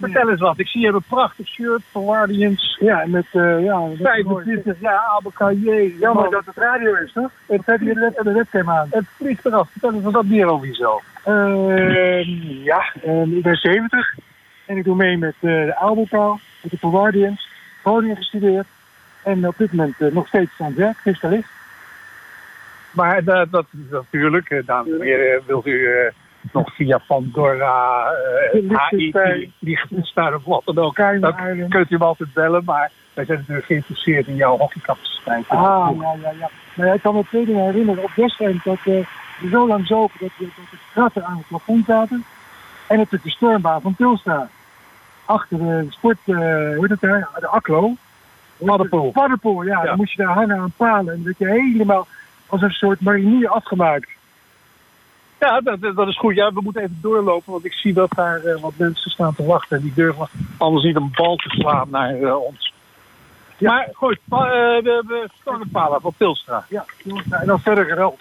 [0.00, 0.58] vertel eens wat.
[0.58, 2.76] Ik zie je hebt een prachtig shirt van Guardians.
[2.80, 5.98] Ja, met uh, ja, 25 jaar Abelkaye.
[5.98, 7.30] Jammer dat het radio is, toch?
[7.46, 8.88] Het heeft hier net de webcam aan.
[8.90, 9.70] Het vliegt eraf.
[9.70, 11.04] Vertel eens wat meer over jezelf.
[11.24, 12.30] Ehm,
[12.62, 14.14] ja, ehm, ik ben 70
[14.66, 17.48] en ik doe mee met eh, de Aalbotaal, met de Forwardians,
[17.82, 18.66] Groningen gestudeerd
[19.22, 21.48] en op dit moment eh, nog steeds aan het werk, fiscalist.
[22.90, 26.12] Maar dat, dat natuurlijk, eh, dames en heren, wilt u eh,
[26.52, 28.10] nog via Pandora,
[28.54, 29.52] uh, Liechtenstein.
[29.58, 31.34] Liechtenstein of wat dan ook, dan
[31.68, 32.62] kunt u hem altijd bellen.
[32.64, 35.48] Maar wij zijn natuurlijk geïnteresseerd in jouw hockeycapaciteit.
[35.48, 36.50] Ah, ja, ja, ja.
[36.74, 38.02] Maar ja, ik kan me twee dingen herinneren.
[38.02, 38.84] Op Westend dat eh,
[39.40, 42.24] we zo lang zopen dat, we- dat de kratten aan het plafond zaten.
[42.86, 44.48] En natuurlijk de stormbaan van Tilstra.
[45.24, 47.28] Achter de sport, eh hoe heet het daar?
[47.40, 47.92] De Aklo.
[48.64, 49.10] Paddenpoel.
[49.10, 49.82] Paddenpoel, ja.
[49.82, 51.14] Dan moest je daar hangen aan palen.
[51.14, 52.06] En dat je helemaal
[52.46, 54.08] als een soort marinier afgemaakt.
[55.40, 56.34] Ja, dat, dat is goed.
[56.34, 59.44] Ja, we moeten even doorlopen, want ik zie dat daar eh, wat mensen staan te
[59.44, 59.76] wachten.
[59.76, 62.72] En die durven anders niet een bal te slaan naar eh, ons.
[63.58, 66.64] Maar goed, pa, eh, de, de stormpalen van Tilstra.
[66.68, 66.84] Ja.
[67.30, 68.20] En dan verder gereld.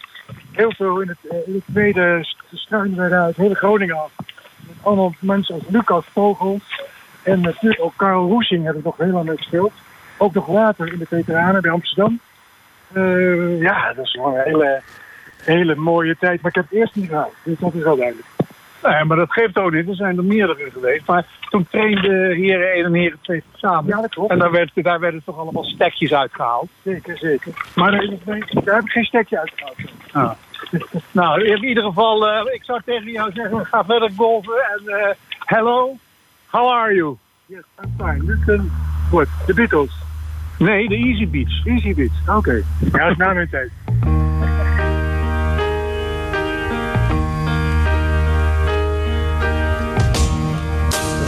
[0.51, 4.11] Heel veel in het, in het tweede st- struinen daar het hele Groningen af.
[4.67, 6.59] Met allemaal mensen als Lucas Vogel.
[7.23, 9.71] En natuurlijk ook Karel Roesing heb ik nog heel lang mee gespeeld.
[10.17, 12.19] Ook nog later in de veteranen bij Amsterdam.
[13.59, 14.81] Ja, dat is gewoon een hele,
[15.43, 16.41] hele mooie tijd.
[16.41, 17.33] Maar ik heb het eerst niet gehaald.
[17.43, 18.27] Dus dat is wel duidelijk.
[18.83, 19.87] Nee, maar dat geeft ook niet.
[19.87, 21.07] Er zijn er meerdere geweest.
[21.07, 23.85] Maar toen trainden heren 1 en heren 2 samen.
[23.95, 24.31] Ja, dat klopt.
[24.31, 26.69] En daar, werd, daar werden toch allemaal stekjes uitgehaald.
[26.83, 27.71] Zeker, zeker.
[27.75, 28.07] Maar daar,
[28.63, 29.77] daar heb ik geen stekje uitgehaald.
[30.11, 30.31] Ah.
[31.11, 34.53] nou, in ieder geval, eh, ik zou tegen jou zeggen, ga verder golven.
[34.53, 35.13] En eh,
[35.45, 35.97] hello,
[36.45, 37.17] how are you?
[37.45, 38.23] Yes, I'm fine.
[38.23, 38.71] Listen,
[39.11, 39.27] what?
[39.45, 39.91] The Beatles?
[40.57, 41.61] Nee, de Easy Beats.
[41.65, 42.63] Easy Beats, oké.
[42.91, 43.71] Ja, dat is na mijn tijd.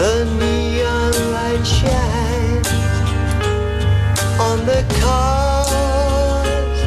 [0.01, 2.67] The neon light shines
[4.39, 6.79] on the cars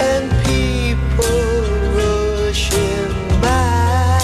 [0.00, 1.60] and people
[2.00, 4.20] rushing by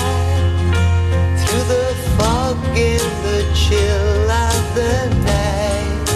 [1.41, 4.97] through the fog and the chill of the
[5.29, 6.09] night,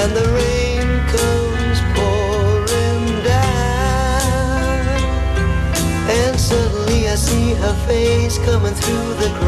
[0.00, 4.84] and the rain comes pouring down,
[6.10, 9.45] and suddenly I see her face coming through the crowd.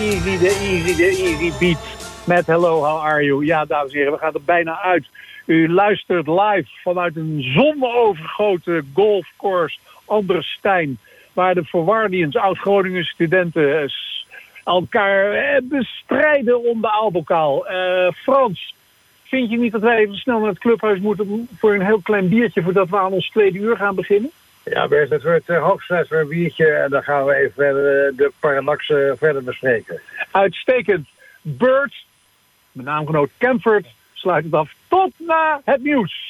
[0.00, 0.38] Easy.
[0.38, 2.24] De Easy, de Easy, Beats.
[2.24, 3.44] met Hello, how are you?
[3.44, 5.06] Ja, dames en heren, we gaan er bijna uit.
[5.46, 10.98] U luistert live vanuit een zonovergoten golfcourse Anderstein,
[11.32, 13.90] waar de Forwardians, oud-Groningen studenten,
[14.64, 17.66] elkaar eh, bestrijden om de aalbokaal.
[17.66, 18.74] Eh, Frans,
[19.22, 22.28] vind je niet dat wij even snel naar het clubhuis moeten voor een heel klein
[22.28, 24.30] biertje voordat we aan ons tweede uur gaan beginnen?
[24.70, 25.10] Ja, best.
[25.10, 28.90] Het wordt uh, hoogstens voor een biertje en dan gaan we even eh, de paradox
[28.90, 30.00] eh, verder bespreken.
[30.30, 31.08] Uitstekend.
[31.42, 32.04] Bert,
[32.72, 34.74] mijn naamgenoot Camford, sluit het af.
[34.88, 36.24] Tot na het nieuws.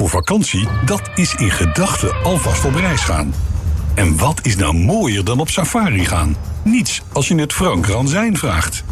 [0.00, 3.34] Voor vakantie, dat is in gedachten alvast op reis gaan.
[3.94, 6.36] En wat is nou mooier dan op safari gaan?
[6.64, 8.84] Niets als je het Frank Ranzijn vraagt.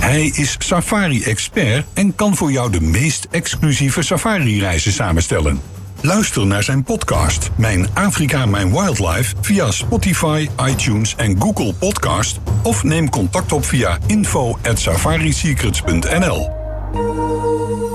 [0.00, 5.60] Hij is safari-expert en kan voor jou de meest exclusieve safari-reizen samenstellen.
[6.00, 12.84] Luister naar zijn podcast Mijn Afrika, Mijn Wildlife via Spotify, iTunes en Google Podcast of
[12.84, 16.61] neem contact op via info@safarisecrets.nl.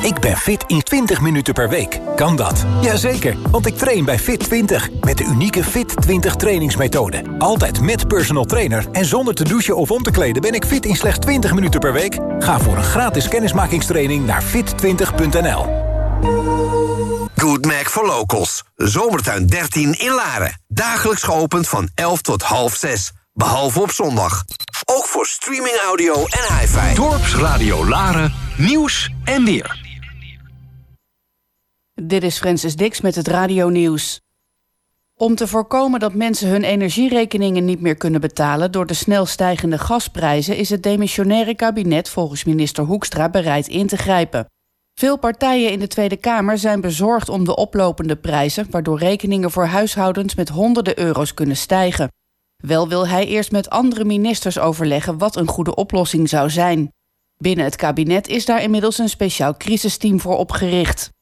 [0.08, 2.00] Ik ben fit in 20 minuten per week.
[2.16, 2.66] Kan dat?
[2.82, 7.22] Jazeker, want ik train bij Fit 20 met de unieke Fit 20 trainingsmethode.
[7.38, 10.86] Altijd met personal trainer en zonder te douchen of om te kleden ben ik fit
[10.86, 12.20] in slechts 20 minuten per week.
[12.40, 15.66] Ga voor een gratis kennismakingstraining naar fit20.nl.
[17.36, 18.64] Good Mac for Locals.
[18.76, 20.62] Zomertuin 13 in Laren.
[20.68, 23.12] Dagelijks geopend van 11 tot half 6.
[23.34, 24.44] Behalve op zondag.
[24.86, 26.94] Ook voor streaming audio en hi-fi.
[26.94, 29.77] Dorpsradio Laren, nieuws en weer.
[32.18, 34.22] Dit is Francis Dix met het Radio Nieuws.
[35.16, 39.78] Om te voorkomen dat mensen hun energierekeningen niet meer kunnen betalen door de snel stijgende
[39.78, 44.46] gasprijzen, is het demissionaire kabinet volgens minister Hoekstra bereid in te grijpen.
[44.94, 49.66] Veel partijen in de Tweede Kamer zijn bezorgd om de oplopende prijzen, waardoor rekeningen voor
[49.66, 52.12] huishoudens met honderden euro's kunnen stijgen.
[52.58, 56.92] Wel wil hij eerst met andere ministers overleggen wat een goede oplossing zou zijn.
[57.38, 61.16] Binnen het kabinet is daar inmiddels een speciaal crisisteam voor opgericht.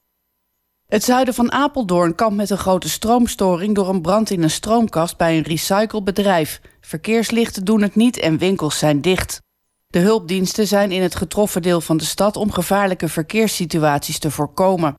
[0.86, 5.16] Het zuiden van Apeldoorn kampt met een grote stroomstoring door een brand in een stroomkast
[5.16, 6.60] bij een recyclebedrijf.
[6.80, 9.40] Verkeerslichten doen het niet en winkels zijn dicht.
[9.86, 14.94] De hulpdiensten zijn in het getroffen deel van de stad om gevaarlijke verkeerssituaties te voorkomen.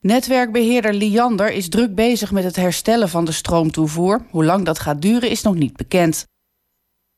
[0.00, 4.26] Netwerkbeheerder Liander is druk bezig met het herstellen van de stroomtoevoer.
[4.30, 6.26] Hoe lang dat gaat duren is nog niet bekend.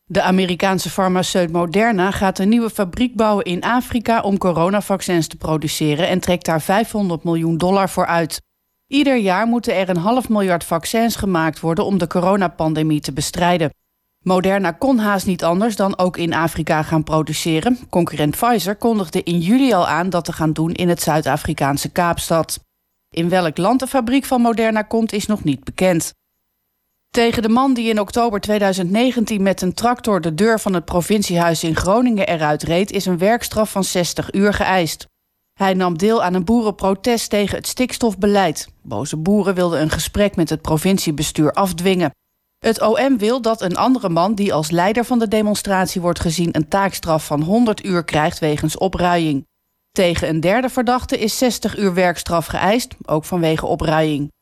[0.07, 6.09] De Amerikaanse farmaceut Moderna gaat een nieuwe fabriek bouwen in Afrika om coronavaccins te produceren
[6.09, 8.42] en trekt daar 500 miljoen dollar voor uit.
[8.86, 13.70] Ieder jaar moeten er een half miljard vaccins gemaakt worden om de coronapandemie te bestrijden.
[14.20, 17.78] Moderna kon haast niet anders dan ook in Afrika gaan produceren.
[17.90, 22.61] Concurrent Pfizer kondigde in juli al aan dat te gaan doen in het Zuid-Afrikaanse Kaapstad.
[23.11, 26.12] In welk land de fabriek van Moderna komt is nog niet bekend.
[27.14, 31.64] Tegen de man die in oktober 2019 met een tractor de deur van het provinciehuis
[31.64, 35.06] in Groningen eruit reed, is een werkstraf van 60 uur geëist.
[35.52, 38.68] Hij nam deel aan een boerenprotest tegen het stikstofbeleid.
[38.82, 42.10] Boze boeren wilden een gesprek met het provinciebestuur afdwingen.
[42.58, 46.56] Het OM wil dat een andere man die als leider van de demonstratie wordt gezien
[46.56, 49.46] een taakstraf van 100 uur krijgt wegens opruiing.
[49.92, 54.32] Tegen een derde verdachte is 60 uur werkstraf geëist, ook vanwege opruiing.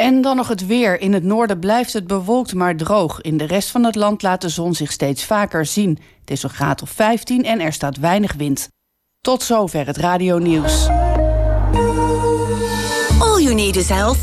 [0.00, 1.00] En dan nog het weer.
[1.00, 3.20] In het noorden blijft het bewolkt maar droog.
[3.20, 5.98] In de rest van het land laat de zon zich steeds vaker zien.
[6.20, 8.68] Het is een graad of 15 en er staat weinig wind.
[9.20, 10.88] Tot zover het radionieuws.
[13.18, 14.18] All You Need is Health.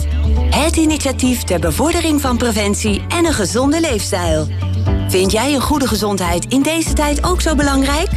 [0.50, 4.48] Het initiatief ter bevordering van preventie en een gezonde leefstijl.
[5.08, 8.10] Vind jij een goede gezondheid in deze tijd ook zo belangrijk?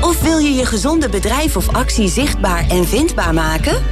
[0.00, 3.82] Of wil je je gezonde bedrijf of actie zichtbaar en vindbaar maken?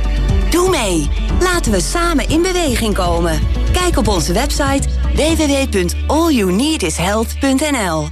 [0.55, 1.11] Doe mee.
[1.41, 3.41] Laten we samen in beweging komen.
[3.73, 8.09] Kijk op onze website www.allyouneedishealth.nl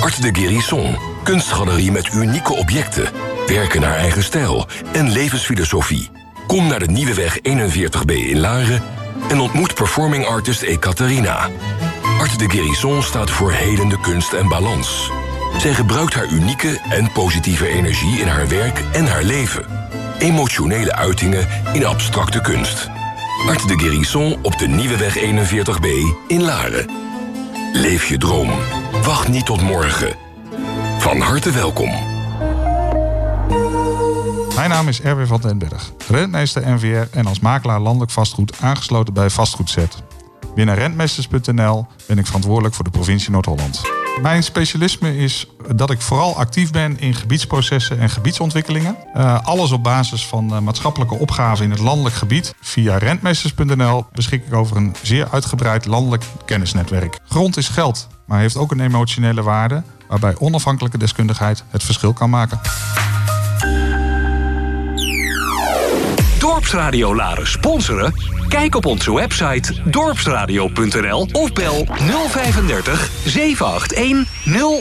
[0.00, 0.96] Art de Guérison.
[1.22, 3.08] Kunstgalerie met unieke objecten.
[3.46, 6.10] Werken naar eigen stijl en levensfilosofie.
[6.46, 8.82] Kom naar de Nieuwe Weg 41b in Laren
[9.28, 11.48] en ontmoet performing artist Ekaterina.
[12.18, 15.10] Art de Guérison staat voor helende kunst en balans.
[15.58, 19.66] Zij gebruikt haar unieke en positieve energie in haar werk en haar leven.
[20.18, 22.90] Emotionele uitingen in abstracte kunst.
[23.46, 25.86] Art de Guérison op de Nieuwe Weg 41b
[26.26, 26.90] in Laren.
[27.72, 28.50] Leef je droom.
[29.04, 30.16] Wacht niet tot morgen.
[30.98, 31.90] Van harte welkom.
[34.54, 39.14] Mijn naam is Erwin van den Berg, rentmeester NVR en als makelaar landelijk vastgoed aangesloten
[39.14, 40.02] bij Vastgoedzet.
[40.54, 43.80] Binnen rentmeesters.nl ben ik verantwoordelijk voor de provincie Noord-Holland.
[44.22, 48.96] Mijn specialisme is dat ik vooral actief ben in gebiedsprocessen en gebiedsontwikkelingen.
[49.14, 52.54] Eh, alles op basis van eh, maatschappelijke opgaven in het landelijk gebied.
[52.60, 57.18] Via rentmeesters.nl beschik ik over een zeer uitgebreid landelijk kennisnetwerk.
[57.28, 62.30] Grond is geld, maar heeft ook een emotionele waarde waarbij onafhankelijke deskundigheid het verschil kan
[62.30, 62.60] maken.
[66.62, 68.14] Dorpsradio Laren sponsoren?
[68.48, 71.86] Kijk op onze website dorpsradio.nl of bel
[72.28, 74.26] 035 781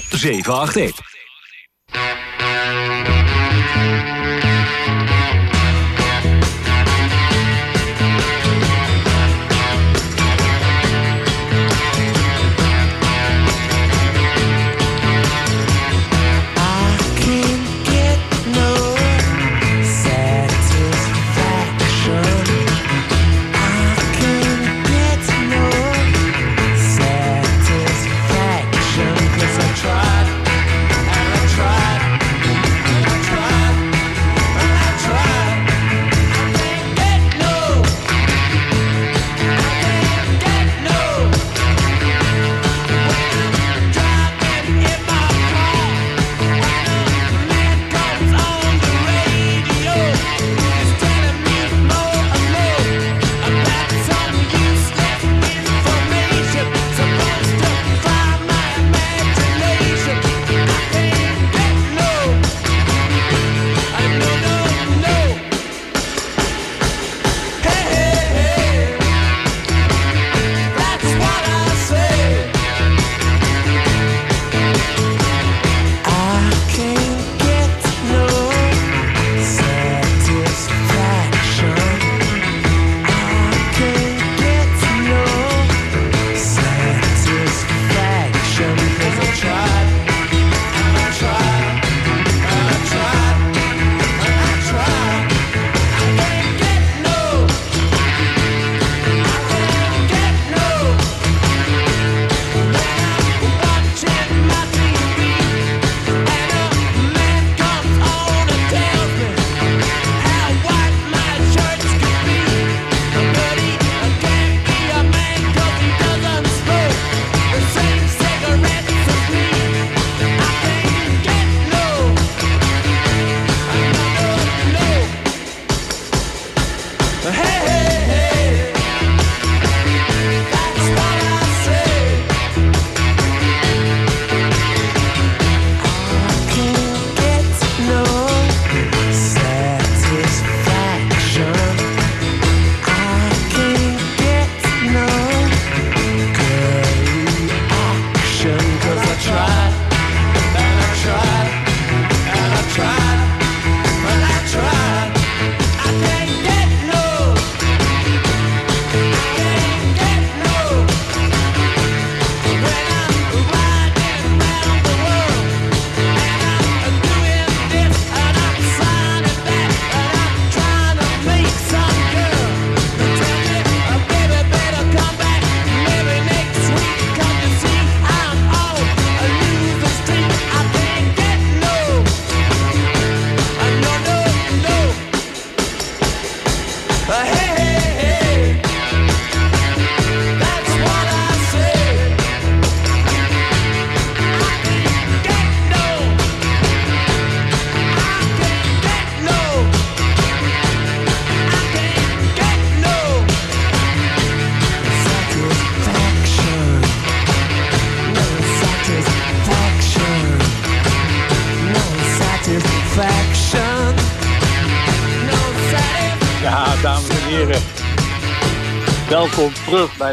[0.10, 1.10] 0781.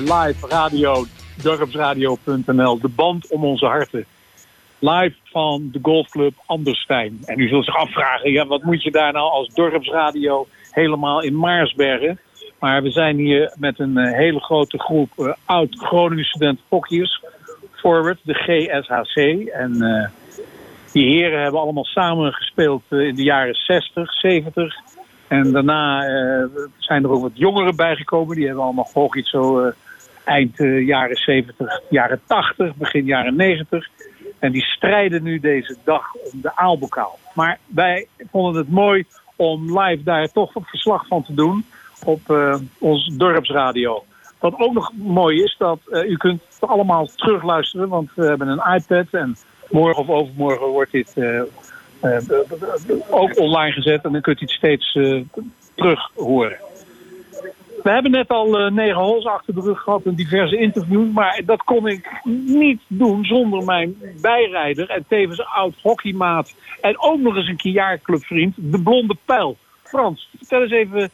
[0.01, 1.05] Live Radio,
[1.43, 4.05] dorpsradio.nl, de band om onze harten.
[4.79, 7.19] Live van de golfclub Anderstein.
[7.25, 11.37] En u zult zich afvragen, ja, wat moet je daar nou als dorpsradio helemaal in
[11.37, 12.19] Maarsbergen?
[12.59, 17.25] Maar we zijn hier met een eh, hele grote groep eh, oud-Groningen student hockeyers.
[17.73, 19.49] Forward, de GSHC.
[19.49, 20.09] En eh,
[20.93, 24.75] die heren hebben allemaal samen gespeeld in de jaren 60, 70.
[25.29, 26.07] En daarna
[26.79, 28.37] zijn er ook wat jongeren bijgekomen.
[28.37, 29.73] Die hebben allemaal gehockeyd zo eh,
[30.29, 33.89] eind eh, jaren 70, jaren 80, begin jaren 90.
[34.39, 37.19] En die strijden nu deze dag om de aalbokaal.
[37.35, 39.05] Maar wij vonden het mooi
[39.37, 41.65] om live daar toch een verslag van te doen
[42.05, 44.05] op eh, ons dorpsradio.
[44.39, 48.49] Wat ook nog mooi is, dat eh, u kunt het allemaal terugluisteren, want we hebben
[48.49, 49.37] een iPad en
[49.71, 51.15] morgen of overmorgen wordt dit
[53.11, 54.93] ook online gezet en dan kunt u het steeds
[55.75, 56.68] terug horen.
[57.83, 61.13] We hebben net al eh, negen holes achter de rug gehad en diverse interviews.
[61.13, 66.55] Maar dat kon ik niet doen zonder mijn bijrijder en tevens oud hockeymaat.
[66.81, 69.57] En ook nog eens een jaarclubvriend, de Blonde Pijl.
[69.83, 71.11] Frans, vertel eens even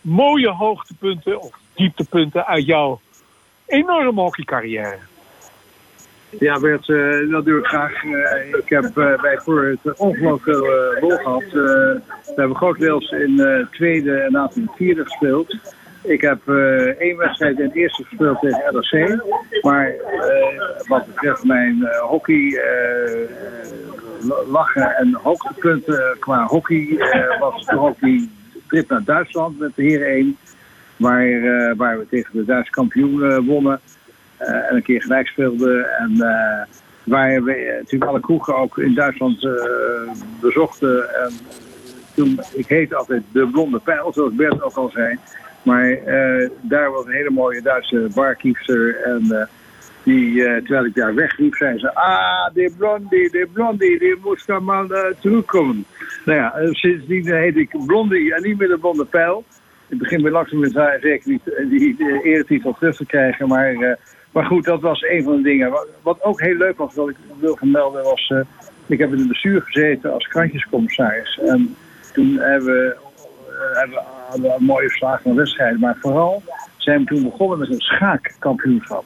[0.00, 3.00] mooie hoogtepunten of dieptepunten uit jouw
[3.66, 4.98] enorme hockeycarrière.
[6.38, 8.04] Ja, Bert, eh, dat doe ik graag.
[8.04, 11.42] Eh, ik heb eh, bij voor het ongelooflijk veel rol gehad.
[11.42, 15.56] Eh, we hebben grotendeels in tweede en later in vierde gespeeld.
[16.02, 19.22] Ik heb eh, één wedstrijd in het eerste gespeeld tegen RC.
[19.62, 22.60] Maar eh, wat betreft mijn eh, hockey,
[24.46, 26.96] lachen en hoogtepunten qua hockey,
[27.38, 28.30] was toch ook die
[28.68, 30.36] trip naar Duitsland met de heren 1.
[30.96, 33.80] Waar, waar we tegen de Duitse kampioen wonnen.
[34.38, 35.98] En een keer gelijk speelden.
[35.98, 36.16] En
[37.04, 39.48] waar we natuurlijk alle kroegen ook in Duitsland
[40.40, 41.14] bezochten.
[41.14, 41.32] En
[42.14, 45.18] toen, ik heette altijd de Blonde Pijl, zoals Bert ook al zei.
[45.62, 49.00] Maar eh, daar was een hele mooie Duitse barkeeper.
[49.04, 49.46] En eh,
[50.02, 51.94] die, eh, terwijl ik daar wegliep, zei ze...
[51.94, 54.86] Ah, de Blondie, de Blondie, die moest dan maar
[55.20, 55.84] terugkomen.
[56.24, 59.44] Nou ja, sindsdien heet ik Blondie en niet meer de Blonde Pijl.
[59.88, 63.48] Ik begin weer langzaam met zeker niet die, eretitel terug te krijgen.
[63.48, 63.98] Maar,
[64.32, 65.72] maar goed, dat was een van de dingen.
[66.02, 68.32] Wat, ook heel leuk was, wat ik wil vermelden, was...
[68.86, 71.40] ik heb in het bestuur gezeten als krantjescommissaris.
[71.46, 71.76] En
[72.12, 72.96] toen hebben we,
[74.32, 75.80] hadden we mooie verslagen van wedstrijden.
[75.80, 76.42] Maar vooral
[76.76, 79.04] zijn we toen begonnen met een schaakkampioenschap.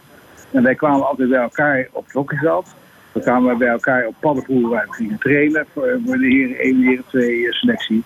[0.50, 2.74] En wij kwamen altijd bij elkaar op het hockeyveld.
[3.12, 6.58] Dan kwamen we bij elkaar op paddenvoer waar we gingen trainen voor, voor de heren
[6.58, 8.04] 1 en heren 2 selectie.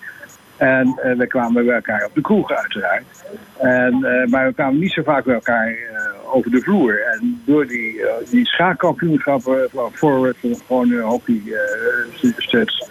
[0.57, 3.05] En eh, we kwamen bij elkaar op de kroeg uiteraard.
[3.59, 7.03] En, eh, maar we kwamen niet zo vaak bij elkaar eh, over de vloer.
[7.03, 12.89] En door die, eh, die schaakkampioenschappen van forward, van gewoon hockey eh, studs,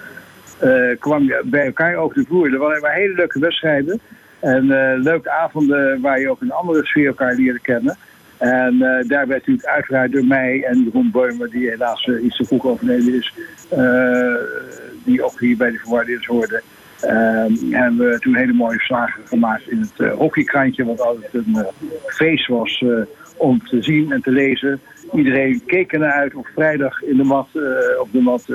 [0.59, 2.53] eh, kwam je bij elkaar over de vloer.
[2.53, 3.99] Er waren hele leuke wedstrijden.
[4.39, 7.97] En eh, leuke avonden waar je ook een andere sfeer elkaar leerde kennen.
[8.37, 12.37] En eh, daar werd natuurlijk uiteraard door mij en Jeroen Beumer, die helaas eh, iets
[12.37, 13.33] te vroeg overleden is,
[15.03, 16.61] die ook hier bij de verwaarders hoorde.
[16.99, 21.65] Ehm, hebben we toen hele mooie verslagen gemaakt in het hockeykrantje, wat altijd een
[22.07, 22.83] feest was
[23.37, 24.79] om te zien en te lezen.
[25.13, 27.47] Iedereen keek ernaar uit om vrijdag in de mat,
[27.99, 28.45] op de mat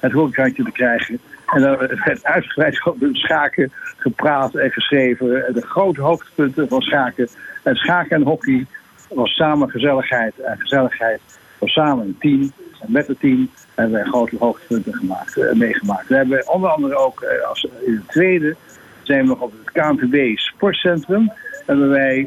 [0.00, 1.18] het hockeykrantje te krijgen.
[1.52, 5.46] En dan werd uitgebreid over schaken gepraat en geschreven.
[5.46, 7.28] En de grote hoogtepunten van schaken.
[7.62, 8.66] En schaken en hockey
[9.08, 10.40] was samen gezelligheid.
[10.40, 11.20] En gezelligheid
[11.58, 12.52] was samen een team.
[12.80, 16.08] En met het team hebben wij grote hoogtepunten gemaakt, eh, meegemaakt.
[16.08, 18.56] We hebben onder andere ook eh, als, in het tweede
[19.02, 21.32] zijn we nog op het KNVB Sportcentrum.
[21.66, 22.26] Hebben wij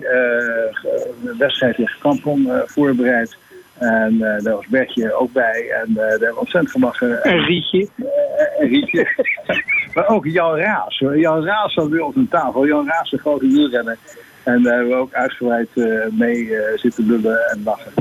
[0.72, 3.38] ge- een wedstrijd tegen Kampong voorbereid.
[3.78, 5.72] En eh, daar was Bertje ook bij.
[5.72, 7.24] En eh, daar hebben we ontzettend gelachen.
[7.24, 7.88] En Rietje.
[7.96, 9.08] Eh, en Rietje.
[9.94, 11.00] maar ook Jan Raas.
[11.00, 12.68] Jan Raas zat weer op een tafel.
[12.68, 13.98] Jan Raas, de grote wielrenner.
[14.44, 15.70] En daar hebben we ook uitgebreid
[16.12, 17.92] mee zitten lullen en lachen.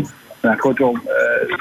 [0.43, 1.03] Nou, kortom,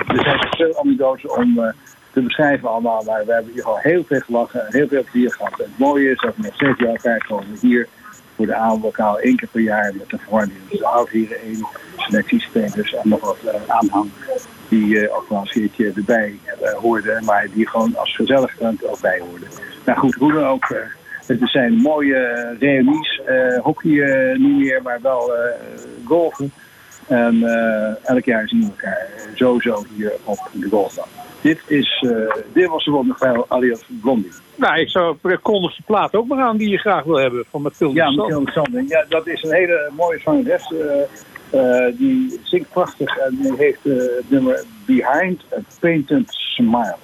[0.08, 1.74] er zijn veel anekdotes om
[2.12, 3.04] te beschrijven allemaal.
[3.04, 5.60] Maar we hebben hier al heel veel gelachen en heel veel plezier gehad.
[5.60, 7.88] En het mooie is dat we nog steeds bij elkaar komen hier
[8.36, 10.50] voor de avondlokaal één keer per jaar met de.
[10.70, 14.12] Dus de oud-heren één selectiespelers en nog wat eh, aanhang
[14.74, 18.86] die eh, ook wel een keertje erbij eh, hoorden, maar die gewoon als gezellig kant
[18.86, 19.48] ook bij hoorden.
[19.86, 20.76] Nou goed, hoe dan ook,
[21.26, 25.32] het zijn mooie reunies, eh, hockey niet meer, maar wel
[26.06, 26.52] golfen.
[27.08, 27.44] En
[28.04, 31.08] elk jaar zien we elkaar sowieso hier op de golfbaan.
[31.42, 32.06] Dit, is,
[32.54, 34.32] dit was de Wonderfeil alias Blondie.
[34.56, 37.62] Nou, ik zou kondig je plaat ook maar aan die je graag wil hebben van
[37.62, 38.24] Mathilde Ja, Sander.
[38.24, 38.84] Mathilde Sander.
[38.88, 40.74] Ja, dat is een hele mooie zangeres.
[40.74, 46.96] eh, eh, die zingt prachtig en die heeft eh, het nummer Behind a Painted Smile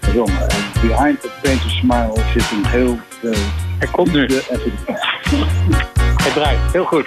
[0.00, 0.40] gezongen.
[0.48, 2.96] En behind a Painted Smile zit een heel.
[3.78, 4.26] Hij komt nu.
[4.26, 4.60] En
[6.16, 7.06] Hij draait, heel goed.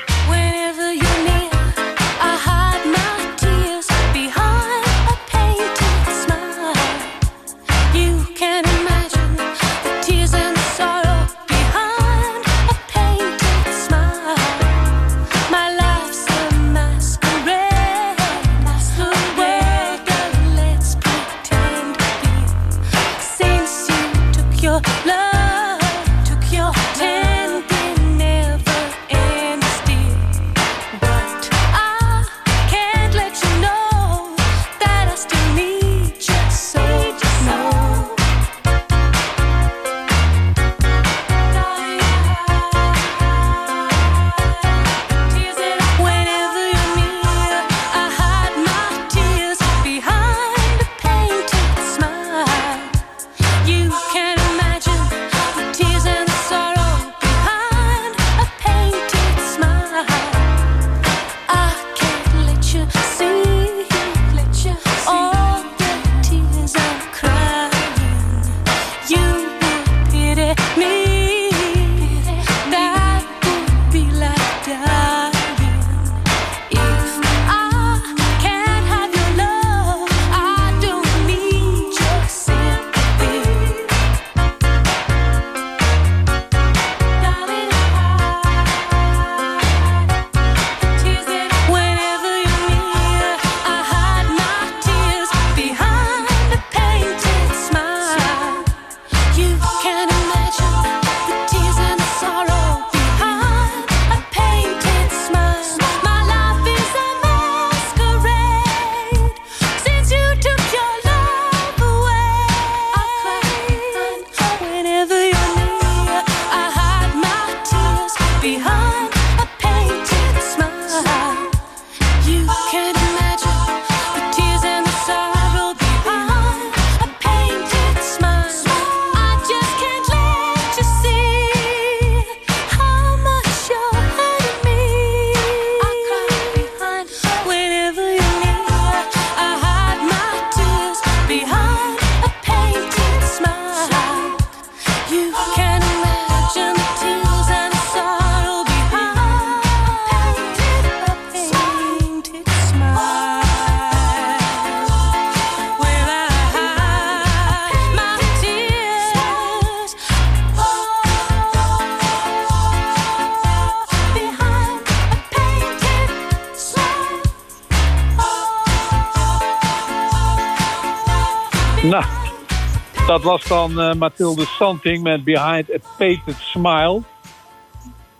[173.29, 177.01] Was dan eh, Mathilde Santing met Behind a Painted Smile.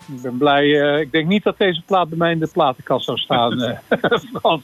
[0.07, 0.81] Ik ben blij.
[0.81, 3.77] eh, ik denk niet dat deze plaat bij mij in de platenkast zou staan, eh,
[4.34, 4.64] Frans.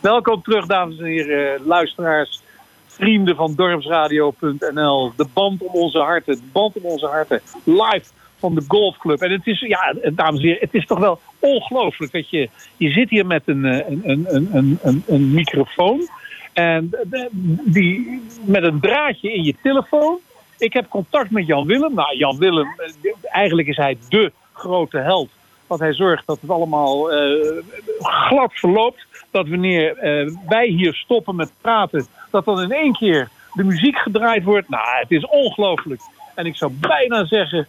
[0.00, 2.42] Welkom terug, dames en heren, luisteraars,
[2.86, 5.12] vrienden van dorpsradio.nl.
[5.16, 7.40] De band om onze harten, de band om onze harten.
[7.64, 8.06] Live
[8.38, 9.20] van de golfclub.
[9.20, 12.90] En het is, ja, dames en heren, het is toch wel ongelooflijk dat je, je
[12.90, 16.08] zit hier met een, een, een, een, een, een microfoon.
[16.52, 17.28] En de-
[17.64, 20.18] die, met een draadje in je telefoon.
[20.58, 21.94] Ik heb contact met Jan Willem.
[21.94, 25.30] Nou, Jan Willem, eh, eigenlijk is hij de grote held.
[25.66, 27.62] Want hij zorgt dat het allemaal eh,
[28.00, 29.06] glad verloopt.
[29.30, 33.96] Dat wanneer eh, wij hier stoppen met praten, dat dan in één keer de muziek
[33.96, 34.68] gedraaid wordt.
[34.68, 36.00] Nou, het is ongelooflijk.
[36.34, 37.66] En ik zou bijna zeggen,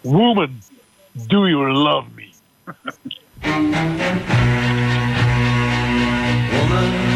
[0.00, 0.60] woman,
[1.12, 2.26] do you love me?
[6.50, 7.07] Woman,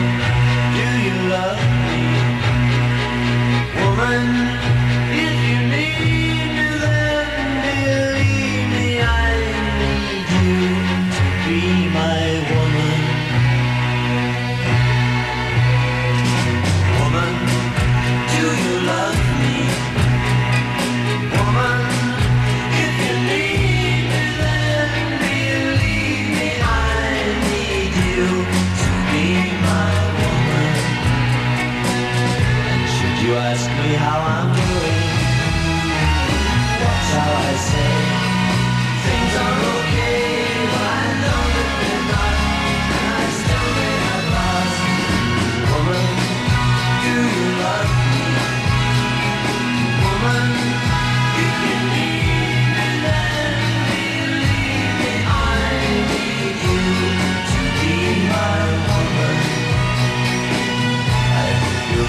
[1.33, 1.57] love
[1.87, 2.03] me?
[3.81, 4.62] Woman,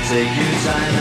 [0.10, 0.93] take your time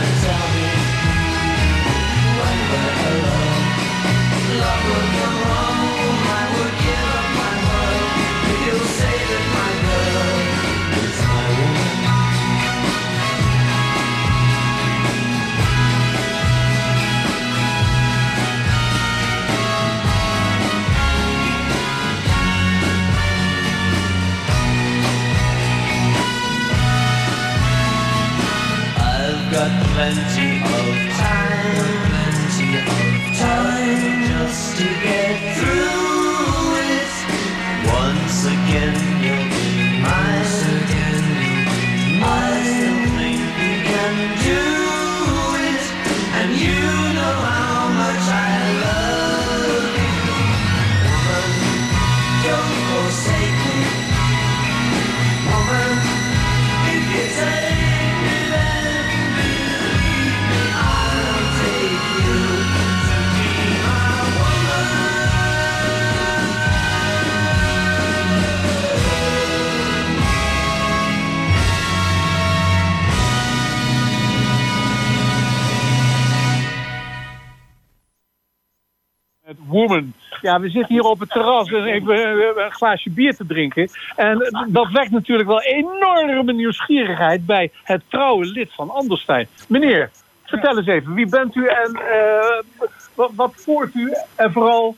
[79.73, 80.13] Woman.
[80.41, 83.89] Ja, we zitten hier op het terras en ik ben een glaasje bier te drinken.
[84.15, 89.47] En dat wekt natuurlijk wel enorme nieuwsgierigheid bij het trouwe lid van Anderstein.
[89.67, 90.09] Meneer,
[90.43, 92.83] vertel eens even, wie bent u en eh,
[93.15, 94.13] wat, wat voert u?
[94.35, 94.95] En vooral,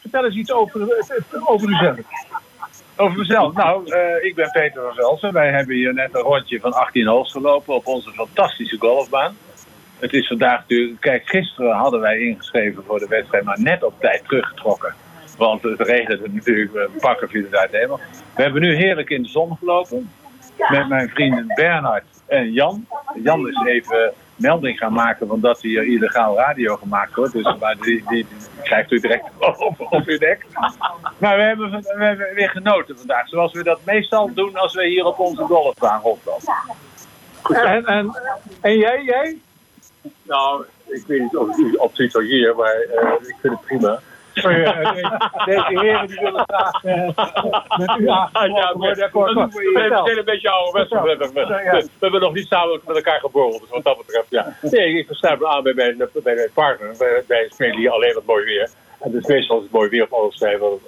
[0.00, 1.04] vertel eens iets over,
[1.44, 1.98] over uzelf.
[2.96, 3.54] Over mezelf.
[3.54, 5.32] Nou, eh, ik ben Peter van Velsen.
[5.32, 9.36] Wij hebben hier net een rondje van 18 holes gelopen op onze fantastische golfbaan.
[10.04, 11.00] Het is vandaag natuurlijk...
[11.00, 14.94] Kijk, gisteren hadden wij ingeschreven voor de wedstrijd, maar net op tijd teruggetrokken.
[15.38, 17.70] Want het regende natuurlijk, pakken viel het.
[17.70, 20.10] We hebben nu heerlijk in de zon gelopen.
[20.68, 22.86] Met mijn vrienden Bernard en Jan.
[23.22, 27.32] Jan is even melding gaan maken van dat hier illegaal radio gemaakt wordt.
[27.32, 28.26] Dus maar die, die,
[28.62, 29.24] krijgt u direct
[29.90, 30.46] op, uw nek.
[31.18, 33.28] Maar we hebben, we hebben weer genoten vandaag.
[33.28, 36.54] Zoals we dat meestal doen als we hier op onze golfbaan rondlopen.
[37.42, 38.18] En, en,
[38.60, 39.38] en jij, jij?
[40.22, 44.00] Nou, ik weet niet of u op zit hier, maar eh, ik vind het prima.
[44.34, 47.06] Deze heren die willen graag eh,
[47.78, 50.90] met u Ja, we zijn een beetje ouderwets.
[50.90, 54.56] We, hebben nog niet samen met elkaar geborreld, dus wat dat betreft, ja.
[54.60, 56.96] Nee, ik sluit me aan bij mijn, bij mijn partner.
[57.26, 58.70] Wij, spelen hier alleen wat mooi weer.
[59.00, 60.80] En dus meestal is het mooi weer op Alderstein, want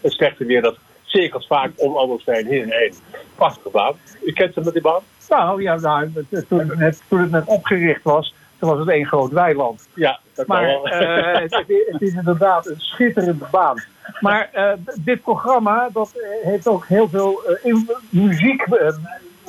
[0.00, 2.94] het slechte weer dat cirkelt vaak om Alderstein heen en heen.
[3.34, 3.94] Prachtige baan.
[4.24, 5.02] U kent ze met die baan?
[5.28, 6.12] Nou ja, nou,
[6.48, 9.88] toen, het toen het net opgericht was, toen was het één groot weiland.
[9.94, 10.88] Ja, dat kan Maar wel.
[10.88, 11.54] eh, het,
[11.90, 13.82] het is inderdaad een schitterende baan.
[14.20, 18.66] Maar eh, dit programma dat eh, heeft ook heel veel in- muziek.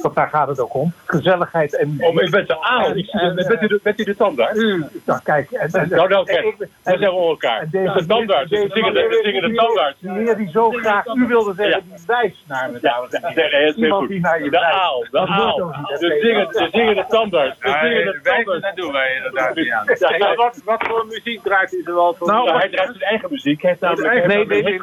[0.02, 0.94] Eh, want daar gaat het ook om.
[1.06, 2.06] Gezelligheid en muziek.
[2.06, 2.95] Oh, maar u bent de aal.
[2.95, 4.60] Ik de- bent u de- bent u de tandarts?
[5.06, 5.52] Nou, kijk.
[5.52, 6.45] En, en- Nou, nou, kijk.
[6.45, 7.68] ik- We zijn we elkaar.
[7.72, 8.49] deze- De tandarts.
[8.49, 8.94] deze- We zingen
[9.41, 9.99] de- tandarts.
[9.99, 13.99] Die heer die zo graag u wilde zeggen, die wijst naar me, en heel Iemand
[14.02, 14.10] goed.
[14.10, 15.56] die naar je De aal, de aal.
[15.57, 16.52] De weet zingen- ik.
[16.52, 17.60] de zingende tandarts.
[17.60, 18.61] De Ja, zingende tandarts.
[18.61, 19.86] dat doen wij inderdaad niet aan.
[19.99, 20.36] Ja, ja.
[20.36, 22.28] wat, wat voor muziek draait u zoal voor?
[22.28, 23.61] Nou, hij draait zijn eigen muziek.
[23.61, 24.82] Hij heeft namelijk Nee, nee, nee,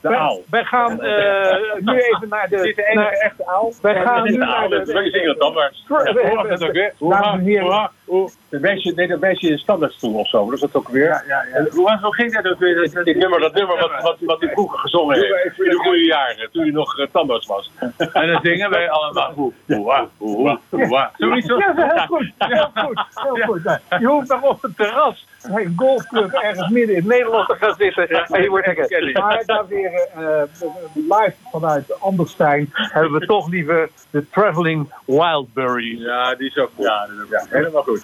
[0.00, 0.40] Wij- aal.
[0.50, 2.56] Wij gaan eh, nu even naar de...
[2.56, 3.72] Dit is de echte aal.
[3.82, 4.84] Wij gaan nu de naar aal.
[4.84, 4.92] de...
[4.92, 5.84] We zingen de tandarts.
[5.88, 6.94] Voor- Ja, we- hoe mag dat ook weer?
[6.98, 7.90] Hoe Dames mag- en heren.
[8.48, 11.24] De meisje, nee, dat meisje in een standaardstoel of zo, dat is dat ook weer.
[11.52, 12.74] En Hoe, hoe ging dat ook weer?
[12.74, 15.60] Dat, dit nummer, dat nummer wat, wat, wat u vroeger gezongen heeft.
[15.60, 17.70] In de goede jaren, toen u nog uh, tandarts was.
[18.12, 19.32] En dan zingen wij allemaal.
[19.32, 21.08] Hoe, hoe, hoe, hoe.
[21.16, 22.32] Zoiets Ja, heel goed.
[22.38, 23.00] Heel goed.
[23.14, 23.64] Heel goed.
[23.64, 27.54] Nou, Je hoeft nog op het terras bij een golfclub ergens midden in Nederland te
[27.54, 28.08] gaan zitten.
[28.08, 29.12] En je wordt lekker.
[29.12, 36.00] Maar en heren, eh, live vanuit Anderstein hebben we toch liever de Traveling Wildberries.
[36.00, 36.84] Ja, die is ook goed.
[36.84, 37.93] Ja, dat is ook ja, helemaal goed.
[37.94, 38.02] Being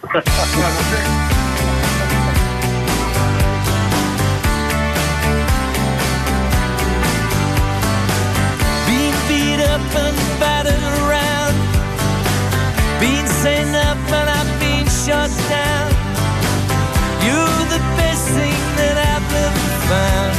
[9.27, 11.57] beat up and battered around.
[13.01, 15.91] Being sent up and I've been shut down.
[17.27, 20.30] You're the best thing that I've ever found.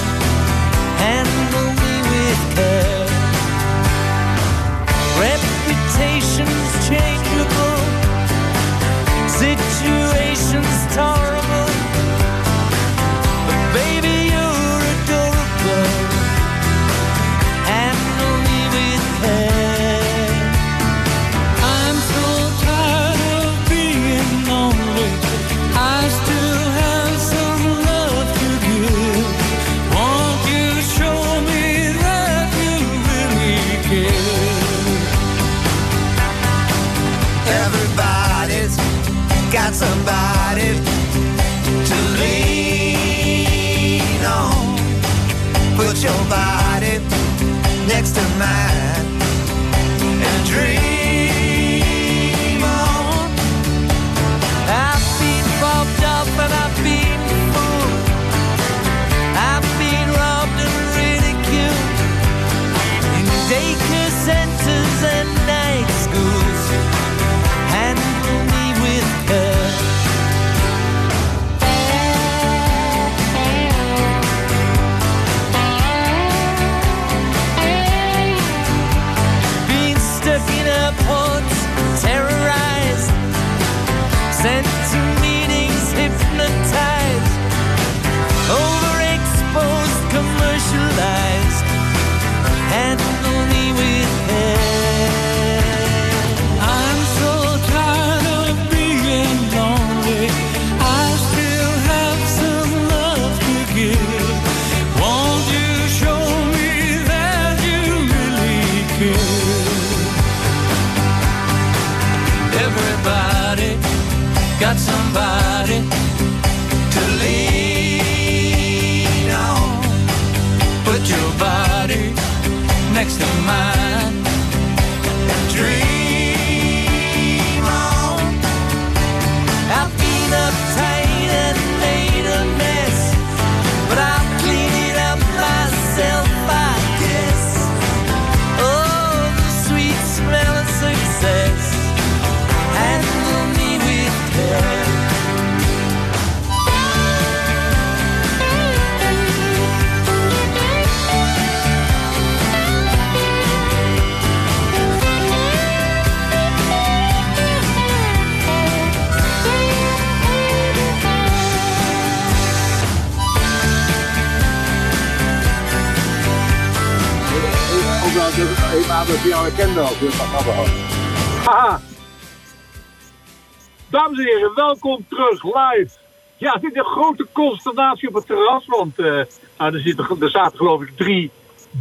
[176.54, 179.22] Ja, dit is een grote consternatie op het terras, want eh,
[179.58, 181.32] nou, er, zitten, er zaten geloof ik drie,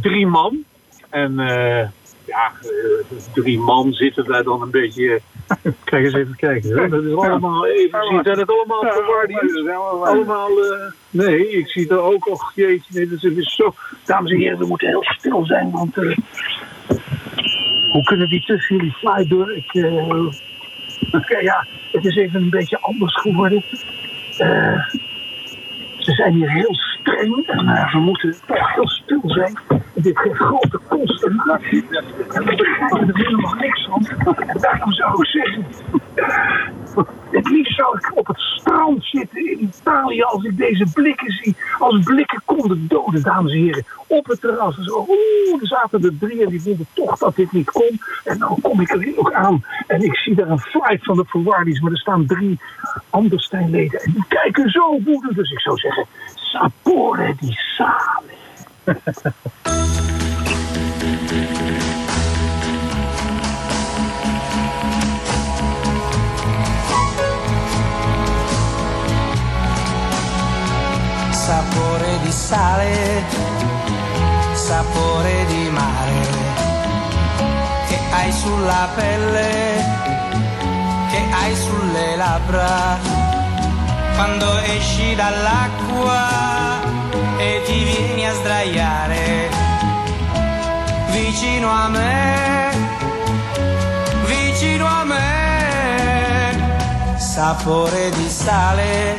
[0.01, 0.63] drie man.
[1.09, 1.87] En eh,
[2.25, 5.21] ja, eh, drie man zitten daar dan een beetje...
[5.83, 6.77] Kijk eens even kijken.
[6.77, 6.89] Hè?
[6.89, 8.23] Dat is allemaal even.
[8.23, 9.67] Zijn het allemaal verwardies?
[10.03, 10.49] Allemaal...
[11.09, 12.27] nee, ik zie er ook...
[12.27, 13.73] Och jeetje, nee, dat is zo...
[14.05, 15.95] Dames en heren, we moeten heel stil zijn, want...
[17.91, 19.51] hoe kunnen die tussen jullie fly door?
[19.51, 19.73] Ik,
[21.11, 23.63] Oké, ja, het is even een beetje anders geworden.
[24.41, 25.10] Eh,
[26.11, 29.57] ze zijn hier heel streng en eh, we moeten toch heel stil zijn.
[29.67, 31.31] En dit geeft grote kosten.
[32.33, 34.05] En we begrijpen er helemaal niks van.
[34.47, 35.65] En daarom zou ik zeggen...
[36.15, 41.31] eh, Het liefst zou ik op het strand zitten in Italië als ik deze blikken
[41.31, 41.55] zie.
[41.79, 43.85] Als blikken konden doden, dames en heren.
[44.07, 44.77] Op het terras.
[44.77, 47.99] En zo, oeh, er zaten er drie en die vonden toch dat dit niet kon.
[48.23, 49.63] En dan kom ik er ook aan.
[49.87, 51.79] En ik zie daar een flight van de verwardies.
[51.81, 52.59] Maar er staan drie
[53.09, 53.99] Andersteinleden.
[54.01, 55.35] En die kijken zo woedend.
[55.35, 56.00] Dus ik zou zeggen,
[56.51, 58.39] sapore di sale.
[71.51, 73.23] sapore di sale,
[74.53, 76.21] sapore di mare,
[77.87, 79.83] che hai sulla pelle,
[81.09, 82.99] che hai sulle labbra,
[84.21, 86.79] quando esci dall'acqua
[87.39, 89.49] e ti vieni a sdraiare
[91.09, 92.69] vicino a me,
[94.27, 96.53] vicino a me,
[97.17, 99.17] sapore di sale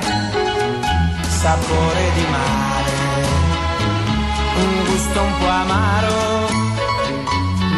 [1.27, 2.93] sapore di mare,
[4.55, 6.47] un gusto un po' amaro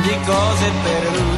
[0.02, 1.33] di cose perdute,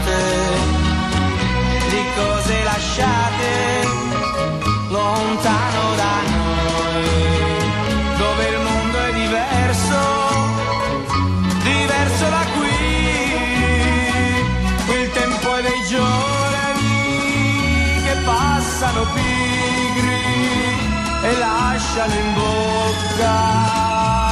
[21.97, 23.36] lasciano in bocca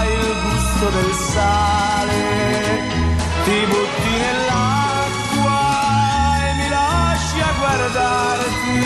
[0.04, 2.22] il gusto del sale.
[3.44, 5.60] Ti butti nell'acqua
[6.44, 8.82] e mi lasci a guardarti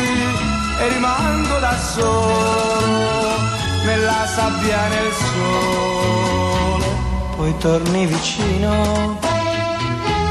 [0.80, 3.36] e rimango da solo
[3.84, 6.86] nella sabbia nel sole.
[7.36, 9.18] Poi torni vicino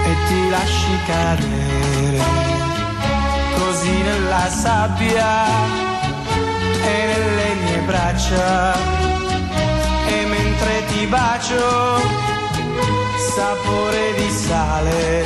[0.05, 2.21] e ti lasci cadere
[3.57, 5.45] così nella sabbia
[6.81, 7.46] e nelle
[7.87, 8.73] braccia
[10.07, 11.97] e mentre ti bacio
[13.33, 15.23] sapore di sale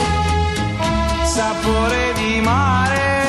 [1.24, 3.21] sapore di mare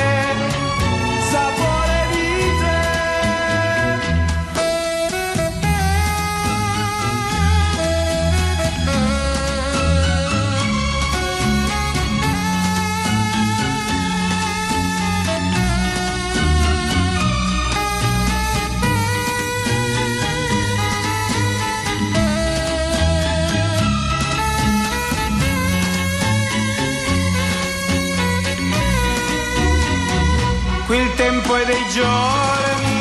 [31.93, 32.97] giorni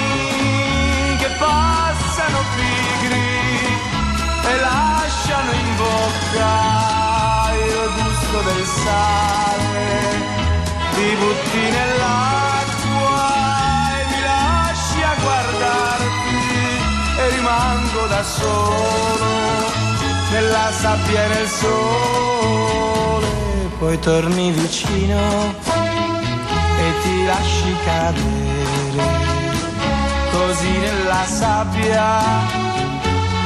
[1.16, 3.40] che passano pigri
[4.44, 9.86] e lasciano in bocca il gusto del sale.
[10.94, 13.16] Ti butti nell'acqua
[13.97, 16.43] e mi lasci a guardarti
[17.16, 19.31] e rimango da solo
[20.32, 23.27] nella sabbia e nel sole.
[23.78, 25.55] Poi torni vicino
[26.78, 28.41] e ti lasci cadere
[30.72, 32.20] così nella sabbia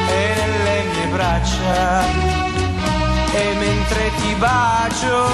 [0.08, 2.04] e nelle mie braccia.
[3.32, 5.28] E mentre ti bacio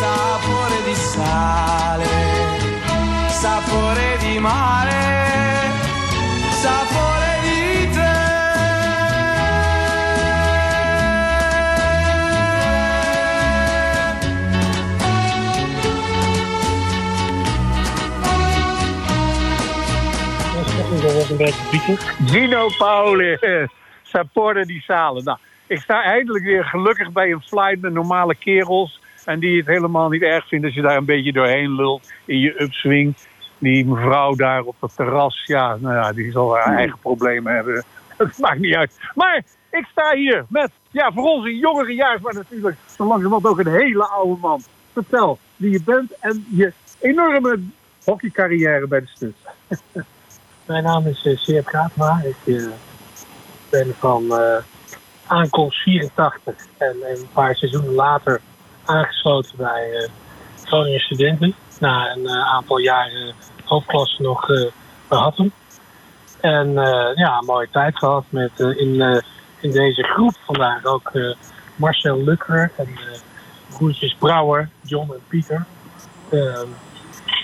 [0.00, 2.06] sapore di sale
[3.28, 5.70] sapore di mare
[6.60, 7.15] sapore
[21.02, 21.96] Dat was een beetje.
[22.26, 23.38] Gino Pauli,
[24.02, 25.22] Sapore di Sale.
[25.22, 29.00] Nou, ik sta eindelijk weer gelukkig bij een flight met normale kerels.
[29.24, 32.38] En die het helemaal niet erg vinden als je daar een beetje doorheen lult in
[32.38, 33.14] je upswing.
[33.58, 37.84] Die mevrouw daar op het terras, ja, nou ja, die zal haar eigen problemen hebben.
[38.16, 38.98] Dat maakt niet uit.
[39.14, 43.46] Maar ik sta hier met Ja, voor ons een jongere jaar, maar natuurlijk zo langzamerhand
[43.46, 44.62] ook een hele oude man.
[44.92, 47.60] Vertel wie je bent en je enorme
[48.04, 49.36] hockeycarrière bij de Stut.
[50.66, 52.22] Mijn naam is uh, Seert Graatma.
[52.22, 52.66] Ik eh,
[53.70, 54.56] ben van eh,
[55.26, 58.40] aankomst 84 en, en een paar seizoenen later
[58.84, 60.08] aangesloten bij eh
[60.64, 61.54] Groningen Studenten.
[61.80, 63.34] Na een eh, aantal jaren
[63.64, 64.66] hoofdklasse nog eh
[65.08, 65.52] Hattem.
[66.40, 69.22] En eh, ja, een mooie tijd gehad met eh, in, eh,
[69.60, 71.34] in deze groep vandaag ook eh,
[71.76, 73.18] Marcel Lukker en eh,
[73.76, 75.64] broertjes Brouwer, John en Pieter.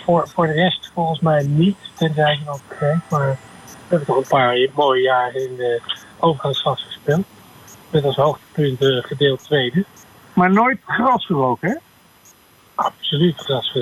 [0.05, 3.11] Voor, voor de rest volgens mij niet, tenzij het nog vergeet.
[3.11, 3.29] Maar
[3.67, 5.81] we hebben toch een paar mooie jaren in de
[6.19, 7.25] overgangsklasse gespeeld.
[7.91, 9.85] Met als hoogtepunt eh, gedeeld tweede.
[10.33, 11.77] Maar nooit gras geroken, hè?
[12.75, 13.73] Absoluut gras.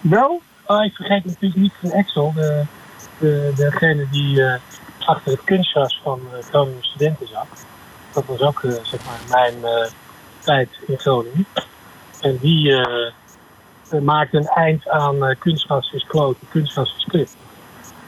[0.00, 0.42] Wel?
[0.66, 2.64] Oh, ik vergeet natuurlijk niet van Excel, de,
[3.18, 4.60] de, degene die eh,
[4.98, 7.66] achter het kunstgras van uh, Groningen Studenten zat.
[8.12, 9.90] Dat was ook eh, zeg maar mijn eh,
[10.38, 11.46] tijd in Groningen.
[12.20, 13.12] En die eh, eh,
[14.02, 17.36] maakte een eind aan eh, kunstgras is kloten, kunstgras is kut.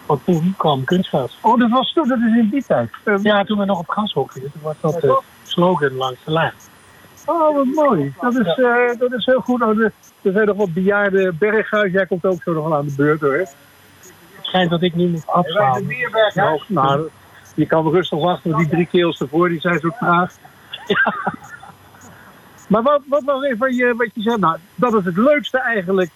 [0.07, 1.39] Want toen kwam kunstgras.
[1.43, 2.91] Oh, dat was toen, dat is in die tijd.
[3.23, 4.41] Ja, toen we nog op gas hokten.
[4.41, 6.53] Toen was dat de slogan langs de lijn.
[7.27, 8.15] Oh, wat mooi.
[8.21, 9.63] Dat is, eh, dat is heel goed.
[9.63, 9.93] Oh, er
[10.27, 11.93] er zijn nog wat bejaarde berghuis.
[11.93, 13.33] Jij komt ook zo nog wel aan de beurt hoor.
[13.33, 13.55] Het
[14.41, 15.87] schijnt dat ik nu moet afslaan.
[16.35, 17.09] Nou, nou,
[17.55, 20.33] je kan rustig wachten, want die drie keels ervoor, die zijn zo traag.
[22.67, 24.39] Maar wat, wat was even je, wat je zei?
[24.39, 26.11] Nou, dat is het leukste eigenlijk.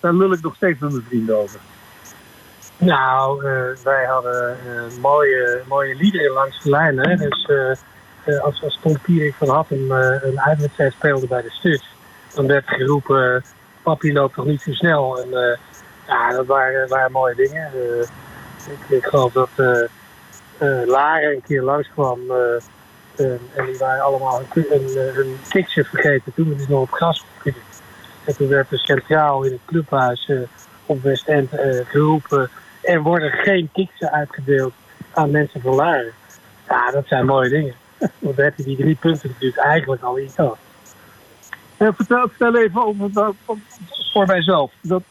[0.00, 1.60] Daar lul ik nog steeds met mijn vrienden over.
[2.78, 6.96] Nou, eh, wij hadden eh, mooie, mooie liederen langs de lijn.
[7.18, 7.48] Dus
[8.24, 11.88] eh, als, als Tom Pierik van Hattem een uitwedstrijd speelde bij de Stuts,
[12.34, 13.44] dan werd geroepen,
[13.82, 15.22] papi loopt toch niet zo snel.
[15.22, 15.58] En
[16.06, 17.70] ja, dat waren, mooie dingen.
[18.70, 19.48] Ik, ik geloof dat
[20.86, 22.36] Lara een keer langskwam eh,
[23.16, 27.24] en, en die waren allemaal hun, hun, eh, vergeten toen we dus nog op gras
[27.38, 27.60] gingen.
[28.24, 30.38] En toen werd er centraal in het clubhuis eh,
[30.86, 32.50] op West End eh, geroepen.
[32.82, 34.72] Er worden geen kiksen uitgedeeld
[35.12, 36.12] aan mensen van Laren.
[36.68, 37.74] Ja, dat zijn mooie dingen.
[38.18, 40.58] Want dan heb je die drie punten natuurlijk eigenlijk al in gehad.
[41.76, 43.34] Eh, vertel, vertel even over,
[44.12, 44.72] voor mijzelf.
[44.80, 45.02] Dat,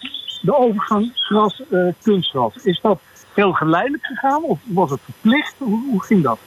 [0.41, 2.55] de overgang gras, eh, kunstgras.
[2.63, 2.99] Is dat
[3.33, 5.55] heel geleidelijk gegaan of was het verplicht?
[5.57, 6.39] Hoe ging dat?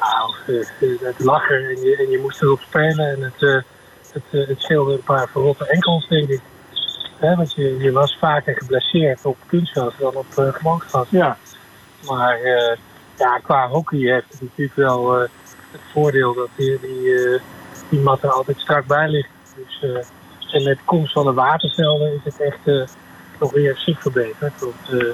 [0.00, 3.08] Nou, eh, het lag er en je, en je moest erop spelen.
[3.08, 3.62] En het, eh,
[4.12, 6.40] het, eh, het scheelde een paar verrotte enkels, denk ik.
[7.20, 11.06] Want je, je was vaker geblesseerd op kunstgras dan op uh, gewoon gras.
[11.10, 11.36] Ja.
[12.06, 12.38] Maar
[13.16, 17.40] ja, qua hockey heeft het natuurlijk wel het voordeel dat die, die,
[17.88, 19.28] die mat er altijd strak bij ligt.
[19.56, 20.04] Dus,
[20.52, 22.90] en met komst van de watervelden is het echt
[23.38, 24.60] nog weer ziek verbeterd.
[24.60, 25.12] Want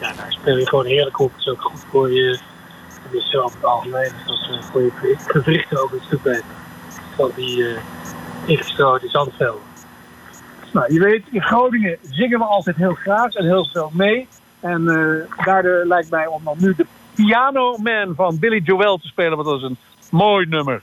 [0.00, 1.30] ja, daar speel je gewoon heerlijk op.
[1.30, 2.38] Het is ook goed voor je,
[3.10, 4.38] het is zo over het algemeen, is dat
[4.74, 6.42] eh, je gewri- gewrichten ook een stuk.
[7.16, 7.78] Van die uh,
[8.44, 9.62] ingestroten zandvelden.
[10.72, 14.28] Nou, je weet, in Groningen zingen we altijd heel graag en heel veel mee.
[14.60, 19.06] En eh, daardoor lijkt mij om dan nu de Piano Man van Billy Joel te
[19.06, 19.78] spelen, want dat is een
[20.10, 20.82] mooi nummer.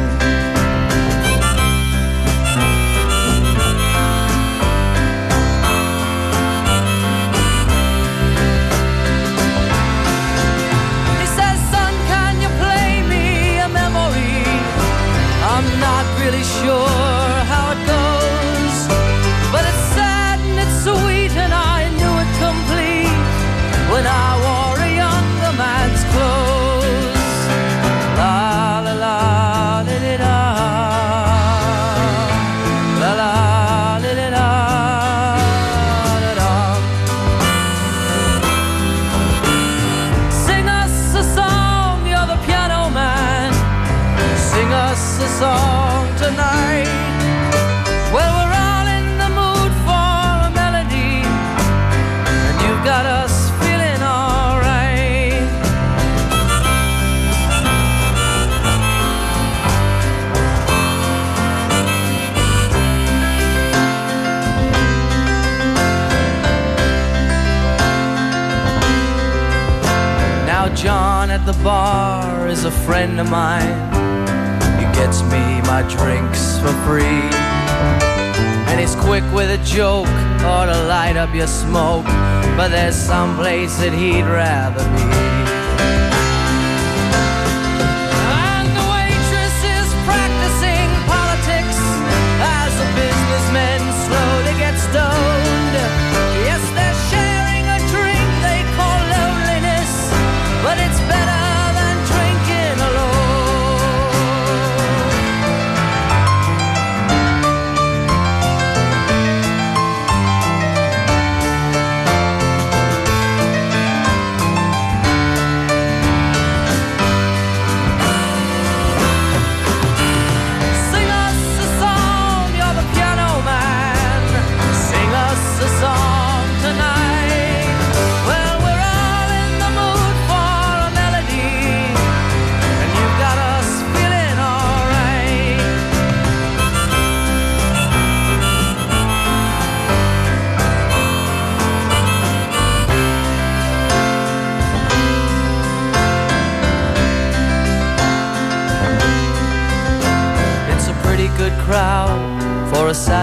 [16.23, 17.00] Really sure
[73.01, 73.89] friend of mine.
[74.77, 77.25] He gets me my drinks for free.
[78.69, 80.05] And he's quick with a joke
[80.45, 82.05] or to light up your smoke.
[82.55, 85.20] But there's some place that he'd rather be.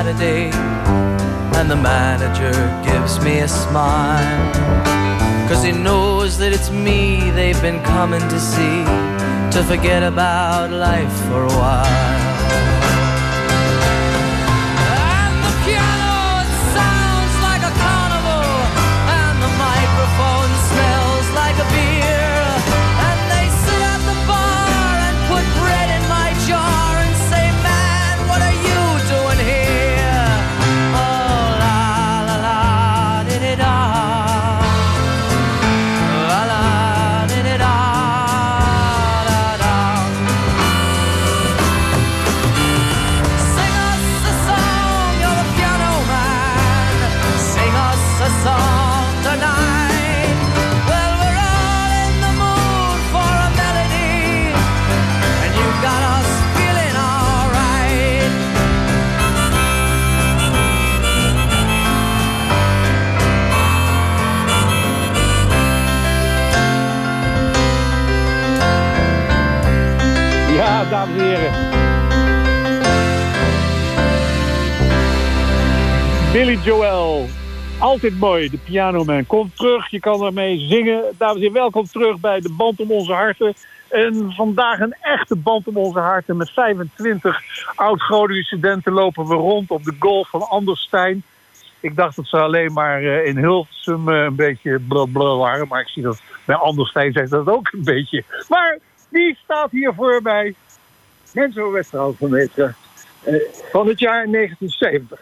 [0.09, 0.51] Saturday,
[1.59, 2.53] and the manager
[2.83, 4.53] gives me a smile.
[5.49, 8.85] Cause he knows that it's me they've been coming to see
[9.53, 12.08] to forget about life for a while.
[76.33, 77.27] Billy Joel.
[77.79, 79.27] Altijd mooi, de pianoman.
[79.27, 81.03] Komt terug, je kan ermee zingen.
[81.19, 83.55] Dames en heren, welkom terug bij de Band om onze harten.
[83.89, 86.37] En vandaag een echte band om onze harten.
[86.37, 87.41] Met 25
[87.75, 91.23] oud-Groningen studenten lopen we rond op de golf van Anderstein.
[91.81, 95.69] Ik dacht dat ze alleen maar eh, in Hilversum eh, een beetje blablabla waren.
[95.69, 98.25] Maar ik zie dat bij Anderstein zegt dat ook een beetje.
[98.49, 98.79] Maar
[99.09, 100.55] wie staat hier voor mij?
[101.35, 102.77] Menzo van Meteren.
[103.23, 103.35] Eh,
[103.71, 105.21] van het jaar 1970.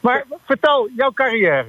[0.00, 1.66] Maar vertel jouw carrière.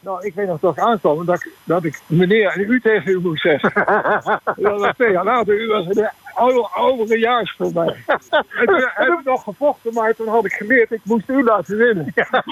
[0.00, 3.20] Nou, ik weet nog ik aankwam dat ik, dat ik meneer en u tegen u
[3.20, 3.72] moest zeggen.
[4.56, 5.60] dat was twee jaar later.
[5.60, 7.96] U was een oude, oudere jaars voor mij.
[8.06, 11.76] en toen heb ik nog gevochten, maar toen had ik geleerd, ik moest u laten
[11.76, 12.12] winnen.
[12.14, 12.44] Ja,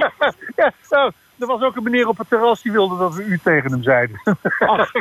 [0.91, 3.71] nou, er was ook een meneer op het terras die wilde dat we u tegen
[3.71, 4.21] hem zeiden.
[4.59, 4.93] Ach,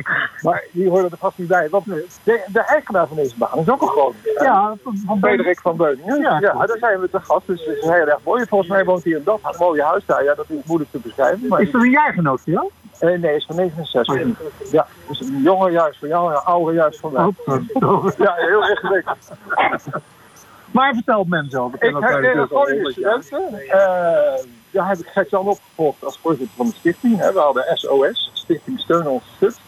[0.41, 1.69] maar die hoorde er vast niet bij.
[1.69, 4.15] Want de, de eigenaar van deze baan is ook een groot.
[4.39, 6.21] Ja, van Frederik van Beuningen.
[6.21, 6.39] Ja.
[6.39, 7.47] Ja, daar zijn we te gast.
[7.47, 8.45] Dus het is heel erg mooi.
[8.45, 10.23] Volgens mij woont hij in dat mooie huis daar.
[10.23, 11.47] Ja, dat is moeilijk te beschrijven.
[11.47, 12.69] Maar Is dat een jaargenoot van jou?
[12.99, 14.71] Eh, nee, is van 69.
[14.71, 17.31] Ja, dus een jonge juist van jou en een oude juist van mij.
[18.17, 19.31] Ja, heel erg ingewikkeld.
[20.71, 23.53] Maar vertel mensen Ik heb een Groningen studenten.
[23.69, 27.17] Eh, daar heb ik Gert-Jan opgevolgd als voorzitter van de stichting.
[27.17, 29.59] We hadden SOS, Stichting Steun Ons Stut.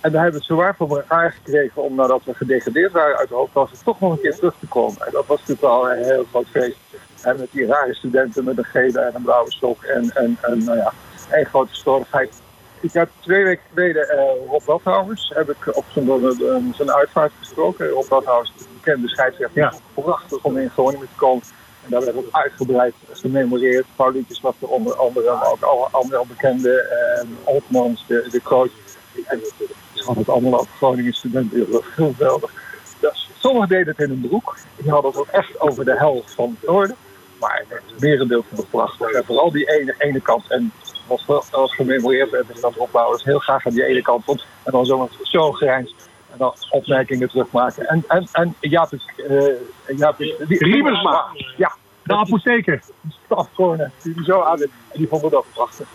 [0.00, 3.28] En daar hebben we het zowaar voor elkaar gekregen om nadat we gedegradeerd waren uit
[3.28, 5.06] de hoofdklasse toch nog een keer terug te komen.
[5.06, 6.76] En dat was natuurlijk wel een heel groot feest.
[7.22, 10.64] En met die rare studenten met een gele en een blauwe stok en, en, en
[10.64, 10.92] nou ja,
[11.30, 12.40] één grote storigheid.
[12.80, 14.18] Ik heb twee weken geleden eh,
[14.48, 14.80] Rob
[15.28, 17.88] heb ik op zijn, eh, zijn uitvaart gesproken.
[17.88, 19.72] Rob Wathouwers, de bekende scheidsrechter, ja.
[19.94, 21.42] prachtig om in Groningen te komen.
[21.86, 23.86] En daar werd ook uitgebreid gememoreerd.
[23.96, 26.70] Paulietjes was er onder andere, ook andere bekende.
[27.24, 28.70] Uh, Oltmans, de, de coach.
[29.26, 29.40] En
[29.92, 31.70] ze hadden het allemaal over Groningen studenten.
[31.70, 32.52] Was geweldig.
[33.00, 34.56] Dus, sommigen deden het in een broek.
[34.76, 36.96] Die hadden het ook echt over de helft van het noorden.
[37.40, 39.10] Maar het merendeel van de prachtig.
[39.10, 40.50] En vooral die ene, ene kant.
[40.50, 40.72] En
[41.06, 44.46] wat wel als gememoreerd werd, dat opbouwers heel graag aan die ene kant vond.
[44.62, 45.94] En dan zo, zo grijns.
[46.36, 47.86] En dan opmerkingen terugmaken.
[47.86, 49.52] En, en, en Jaap, uh,
[49.96, 50.18] Jaap
[50.48, 51.26] Riemersma.
[51.56, 51.72] Ja.
[52.02, 52.82] De apotheker.
[53.24, 53.92] Stafkornen.
[54.02, 55.86] Die die zo aan En die vonden dat prachtig.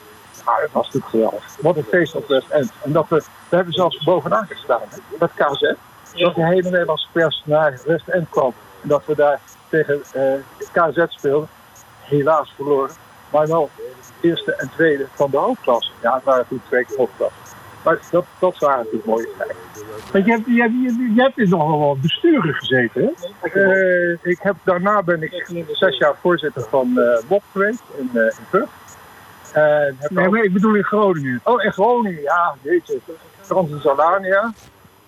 [0.43, 1.55] Ah, dat was natuurlijk geweldig.
[1.61, 2.71] Wat een feest op West End.
[2.83, 4.81] En dat we, we hebben zelfs bovenaan gestaan
[5.19, 5.73] met KZ.
[6.13, 8.53] Dat de hele Nederlandse pers naar West End kwam.
[8.81, 9.39] En dat we daar
[9.69, 10.33] tegen eh,
[10.71, 11.49] KZ speelden.
[11.99, 12.91] Helaas verloren.
[13.31, 13.69] Maar wel
[14.21, 15.91] eerste en tweede van de hoofdklasse.
[16.01, 17.40] Ja, het waren toen twee keer hoofdklasse.
[17.83, 19.55] Maar dat, dat waren natuurlijk mooie tijden.
[20.11, 23.49] Want je hebt, je, je, je hebt dus nog wel besturen gezeten, hè?
[23.49, 28.21] Eh, ik heb, daarna ben ik zes jaar voorzitter van eh MOP geweest in, eh
[28.51, 28.69] in
[30.09, 31.39] Nee, ook- ik bedoel in Groningen.
[31.43, 32.99] Oh, in Groningen, ja, weet je.
[33.47, 34.51] Transilvania.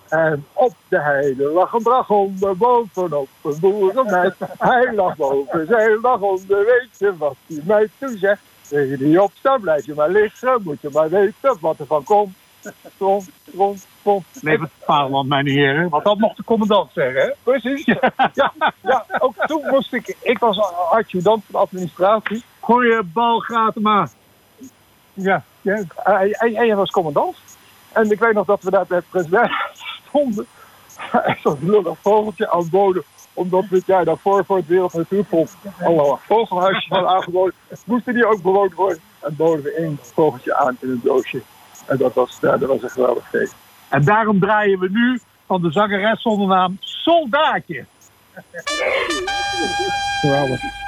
[0.08, 4.34] En op de heide lag een dragonder bovenop een boerenmeid.
[4.58, 8.40] Hij lag boven zijn dragonder, weet je wat die meid toen zegt?
[8.68, 12.34] Tegen die opstaan, blijf je maar liggen, moet je maar weten wat er van komt.
[12.96, 14.24] Trom, trom, trom.
[14.40, 15.88] Leef het vaderland, mijn heren.
[15.88, 17.30] Want dat mocht de commandant zeggen, hè?
[17.42, 17.84] Precies.
[18.34, 20.60] Ja, ja, ook toen moest ik, ik was
[20.90, 22.44] adjudant van de administratie.
[22.60, 24.08] Gooi je bal maar.
[25.12, 25.82] Ja, ja.
[26.38, 27.36] En, jij was commandant.
[27.92, 29.50] En ik weet nog dat we daar bij het president
[30.08, 30.46] stonden.
[31.12, 33.02] En zo'n lullig vogeltje aanboden.
[33.32, 35.52] Omdat dit jaar daarvoor voor het Wereld Natuurfonds
[35.84, 37.54] al vogelhuisjes hadden aangeboden.
[37.84, 38.98] Moesten die ook bewoond worden.
[39.20, 41.42] En boden we één vogeltje aan in een doosje.
[41.86, 43.54] En dat was, dat was een geweldig feest.
[43.88, 47.84] En daarom draaien we nu van de zangeres zonder naam Soldaatje.
[50.20, 50.83] Geweldig.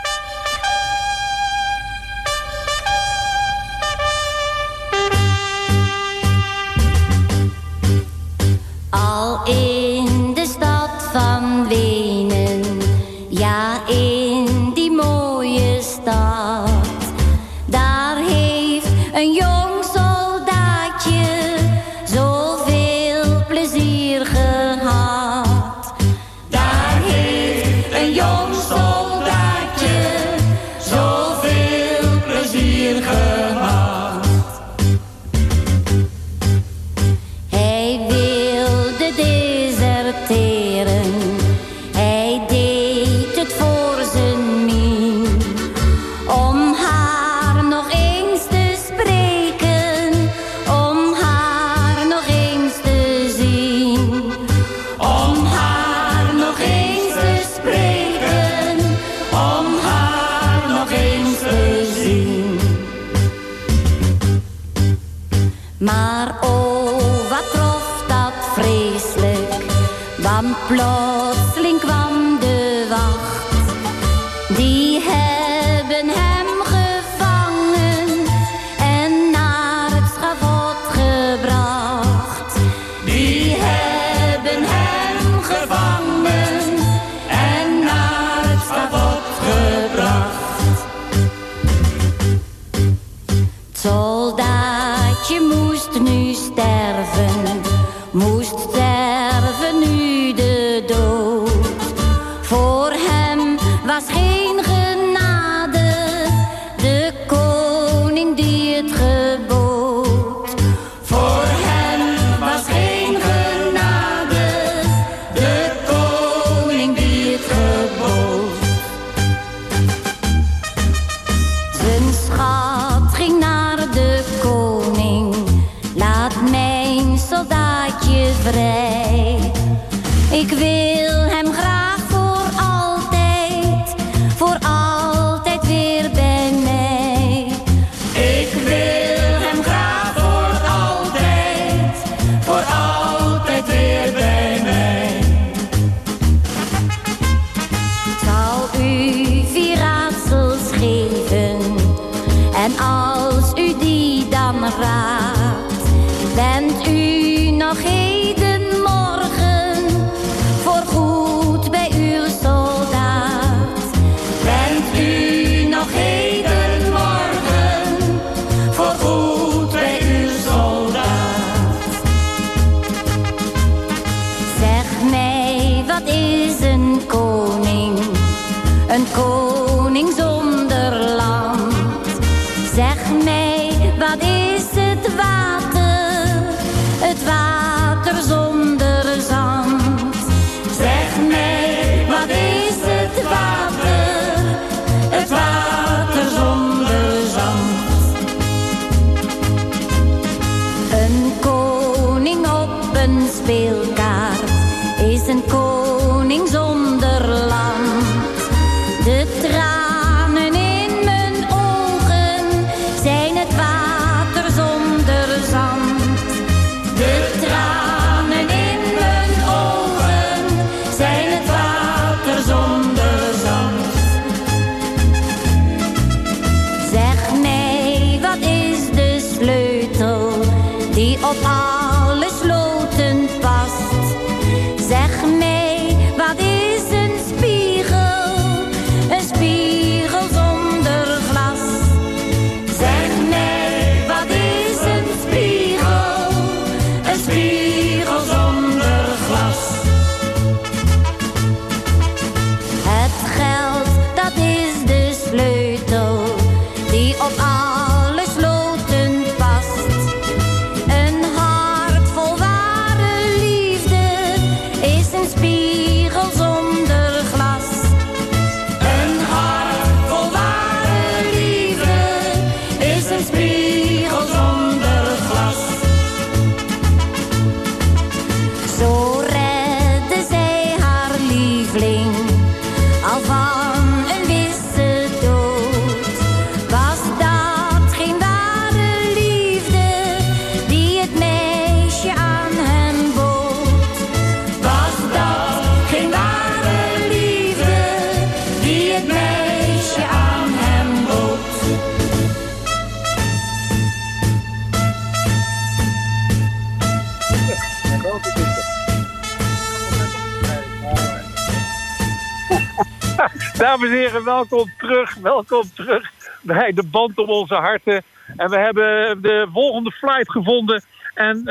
[313.76, 315.14] Dames en heren, welkom terug.
[315.14, 318.02] Welkom terug bij de band om onze harten.
[318.36, 320.82] En we hebben de volgende flight gevonden.
[321.14, 321.42] En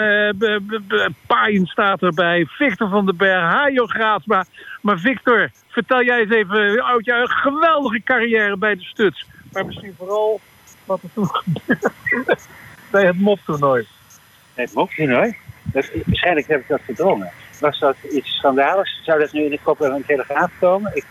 [1.28, 2.46] Paaien staat erbij.
[2.46, 4.46] Victor van den Berg, Hajo Graatsma.
[4.82, 9.26] Maar Victor, vertel jij eens even uit jouw geweldige carrière bij de Stuts.
[9.52, 10.40] Maar misschien vooral
[10.86, 12.38] wat er toen gebeurde
[12.92, 13.88] bij het moptoernooi.
[14.54, 15.38] Het moptoernooi?
[15.74, 17.32] Waarschijnlijk heb ik dat verdrongen.
[17.60, 19.02] Was dat iets schandaligs?
[19.04, 20.92] Zou dat nu in de kop van een telegraaf komen?
[20.96, 21.06] Ik,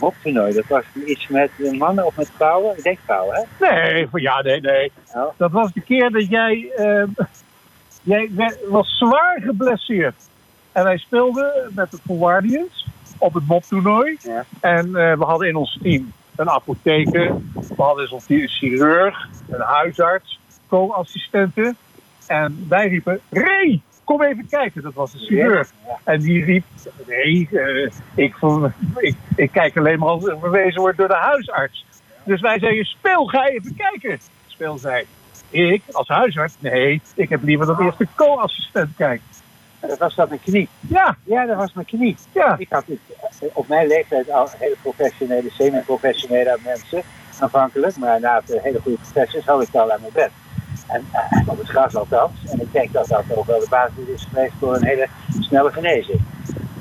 [0.00, 2.76] moptoernooi, dat was iets met mannen of met vrouwen?
[2.76, 3.70] Ik denk vrouwen, hè?
[3.70, 4.92] Nee, ja, nee, nee.
[5.36, 6.72] Dat was de keer dat jij...
[6.76, 7.02] eh,
[8.02, 8.30] jij
[8.68, 10.14] was zwaar geblesseerd.
[10.72, 12.86] En wij speelden met de Forwardians
[13.18, 14.16] op het moptoernooi.
[14.60, 17.34] En eh, we hadden in ons team een apotheker.
[17.52, 21.76] We hadden in ons team een chirurg, een huisarts, co-assistenten.
[22.26, 24.82] En wij riepen, Ray, kom even kijken.
[24.82, 25.70] Dat was de chirurg.
[26.04, 26.64] En die riep,
[27.06, 28.36] nee, eh, ik,
[28.96, 31.84] ik, ik kijk alleen maar als er verwezen wordt door de huisarts.
[32.24, 34.18] Dus wij zeiden, speel, ga even kijken.
[34.46, 35.06] Speel zei,
[35.50, 36.54] ik als huisarts?
[36.58, 39.42] Nee, ik heb liever dat eerst de co-assistent kijkt.
[39.80, 40.68] Dat was dat mijn knie?
[40.80, 41.16] Ja.
[41.24, 42.16] Ja, dat was mijn knie.
[42.32, 42.56] Ja.
[42.58, 47.02] Ik had eh, op mijn leeftijd al hele professionele, semi-professionele mensen
[47.40, 47.96] aanvankelijk.
[47.96, 50.30] Maar na het hele goede professors had ik het al aan mijn bed.
[50.86, 52.32] En eh, op het gras althans.
[52.50, 55.08] En ik denk dat dat ook wel de basis is geweest voor een hele
[55.40, 56.20] snelle genezing.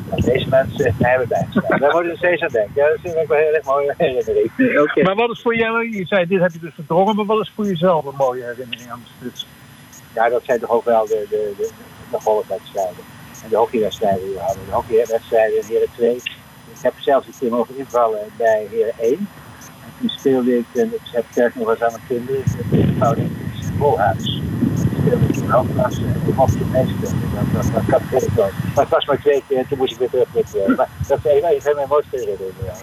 [0.10, 1.80] Dat deze mensen mij hebben bijgestaan.
[1.80, 2.73] Daar worden we steeds aan denken.
[2.76, 4.52] Ja, dat vind ik wel heel erg mooie herinnering.
[4.90, 5.03] Oké.
[5.03, 7.52] Maar wat is voor jou, je zei dit heb je dus verdrongen, maar wat is
[7.56, 9.48] voor jezelf een mooie herinnering aan de stuts?
[10.14, 11.69] Ja, dat zijn toch ook wel de, de, de,
[12.11, 13.03] de golfwedstrijden.
[13.44, 14.65] En de hockeywedstrijden die we hadden.
[14.65, 16.15] De hockeywedstrijden in Heren 2.
[16.15, 19.11] Ik heb zelfs een keer mogen invallen bij Heren 1.
[19.11, 19.27] En
[19.99, 23.23] toen speelde ik, en ik heb kerk nog eens aan mijn kinderen, in eenvoudig
[23.65, 27.13] speelde ik toen hoofdklasse en ik meespelen.
[27.53, 28.49] Dat, dat, dat kan ik wel.
[28.75, 30.27] Maar het was maar twee keer en toen moest ik weer terug.
[30.33, 31.19] Met, eh, maar dat
[31.63, 32.73] van mijn mooiste herinneringen.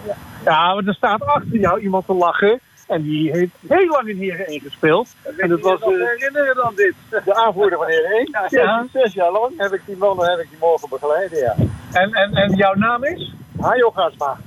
[0.43, 0.73] Ja.
[0.73, 2.59] Want er staat achter jou iemand te lachen.
[2.87, 5.09] En die heeft heel lang in Heren 1 gespeeld.
[5.37, 5.81] En dat was...
[5.81, 6.93] eh, herinneren dan dit?
[7.25, 8.27] De aanvoerder van Heren 1.
[8.31, 8.85] Ja, Ja.
[8.91, 11.31] zes, zes jaar lang heb ik die mannen heb ik die morgen begeleid.
[11.31, 11.55] Ja.
[11.91, 13.33] En, en, en jouw naam is?
[13.59, 14.37] Hajo Grasma.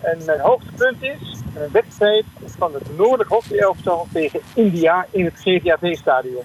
[0.00, 2.24] En mijn hoogtepunt is een wedstrijd
[2.58, 6.44] van het Noordelijk Hockeyelftal tegen India in het GVAV-stadion.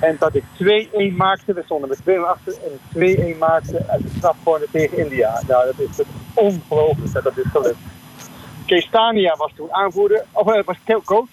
[0.00, 0.44] En dat ik
[1.12, 5.42] 2-1 maakte, we stonden met 2 achter en 2-1 maakte uit de strafcorner tegen India.
[5.48, 6.04] Nou, dat is
[6.34, 7.78] ongelooflijk dat dat is gelukt.
[8.66, 11.28] Kees Tania was toen aanvoerder, of eh, was coach.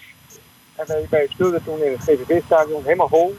[0.74, 3.34] En wij, wij speelden toen in het GVV-stadion helemaal vol.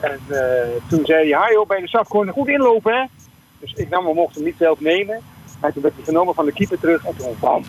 [0.00, 3.04] En eh, toen zei hij, Hajo, bij de strafcorner goed inlopen, hè?
[3.58, 5.20] Dus ik nam hem, mocht hem niet zelf nemen.
[5.60, 7.64] Maar toen werd hij genomen van de keeper terug en toen bam.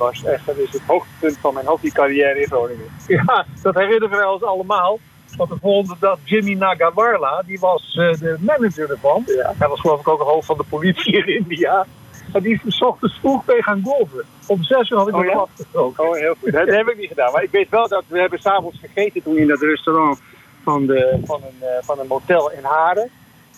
[0.00, 2.86] Was echt, dat is het hoogtepunt van mijn hockeycarrière in Groningen.
[3.06, 4.98] Ja, dat herinneren wij ons allemaal.
[5.36, 9.22] Want de volgende dag Jimmy Nagawarla, die was eh, de manager ervan.
[9.58, 11.86] Hij was geloof ik ook een hoofd van de politie in India.
[12.32, 14.24] En die is 's ochtends vroeg mee gaan golven.
[14.46, 15.32] Om zes uur had ik Oh ja?
[15.32, 16.04] afgesproken.
[16.04, 16.52] Oh, heel goed.
[16.52, 17.32] Dat, dat heb ik niet gedaan.
[17.32, 20.20] Maar ik weet wel dat we hebben s'avonds gegeten toen in dat restaurant
[20.62, 23.10] van, de, van, een, eh, van een motel in Haren.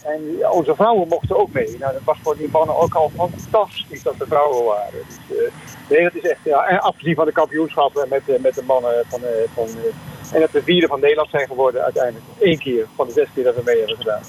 [0.04, 1.78] En onze vrouwen mochten ook mee.
[1.78, 4.98] Nou, dat was voor die mannen ook al fantastisch dat de vrouwen waren.
[5.06, 5.52] Dus, eh,
[5.88, 9.04] nee, dat is echt, ja, en afgezien van de kampioenschappen met, eh, met de mannen
[9.08, 12.24] van, eh, van eh, en dat we vierde van Nederland zijn geworden uiteindelijk.
[12.40, 14.22] Eén keer van de zes keer dat we mee hebben gedaan.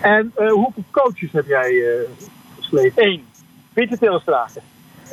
[0.00, 2.08] En eh, hoeveel coaches heb jij eh
[2.56, 2.98] gesleept?
[2.98, 3.26] Eén.
[3.72, 4.48] Pieter Tilstra.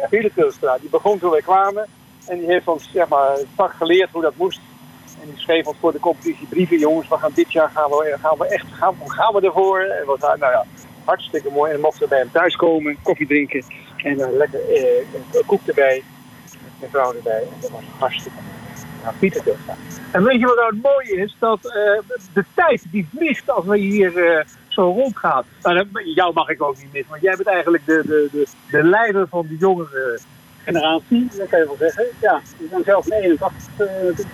[0.10, 0.78] Pieter Tilstra.
[0.78, 1.86] Die begon toen wij kwamen.
[2.28, 4.60] En die heeft ons zeg maar, het vak geleerd hoe dat moest.
[5.22, 6.80] En die schreef ons voor de competitie brieven.
[6.80, 9.80] Jongens, we gaan dit jaar gaan we, gaan we echt gaan, gaan we ervoor.
[9.82, 10.66] En wat, nou ja,
[11.06, 11.72] hartstikke mooi.
[11.72, 13.64] En mochten we bij hem thuiskomen, koffie drinken.
[13.98, 14.98] En dan lekker eh,
[15.34, 16.04] een koek erbij.
[16.80, 17.42] Mijn vrouw erbij.
[17.42, 18.52] En dat was hartstikke mooi.
[19.04, 19.56] Nou, Pieter.
[20.12, 21.36] En weet je wat nou het is?
[21.40, 25.44] Dat eh, de tijd die vliegt als we hier eh, zo rondgaan.
[25.62, 25.86] Nou,
[26.16, 29.28] jou mag ik ook niet missen, want jij bent eigenlijk de, de, de, de leider
[29.28, 30.20] van de jongere
[30.64, 32.06] generatie, dat kan je wel zeggen.
[32.20, 33.88] Ja, ik ben zelf in 81 uh,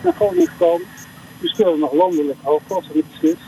[0.04, 0.88] naar Groningen gekomen.
[1.40, 3.42] We speelden nog landelijk de Stuts.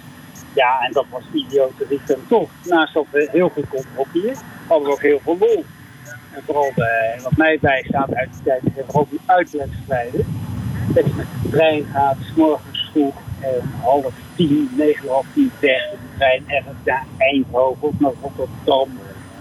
[0.53, 2.49] Ja, en dat was idiote en toch.
[2.63, 4.35] Naast dat we heel goed konden hockeyen,
[4.67, 5.65] hadden we ook heel veel lol.
[6.33, 10.25] En vooral bij, wat mij bijstaat uit die tijd, hebben we ook die uitwedstrijden.
[10.93, 15.51] Dat je met de trein gaat, s morgens vroeg, en half tien, negen, half tien
[15.59, 15.89] weg.
[15.91, 18.89] De trein ergens naar Eindhoven of naar Rotterdam.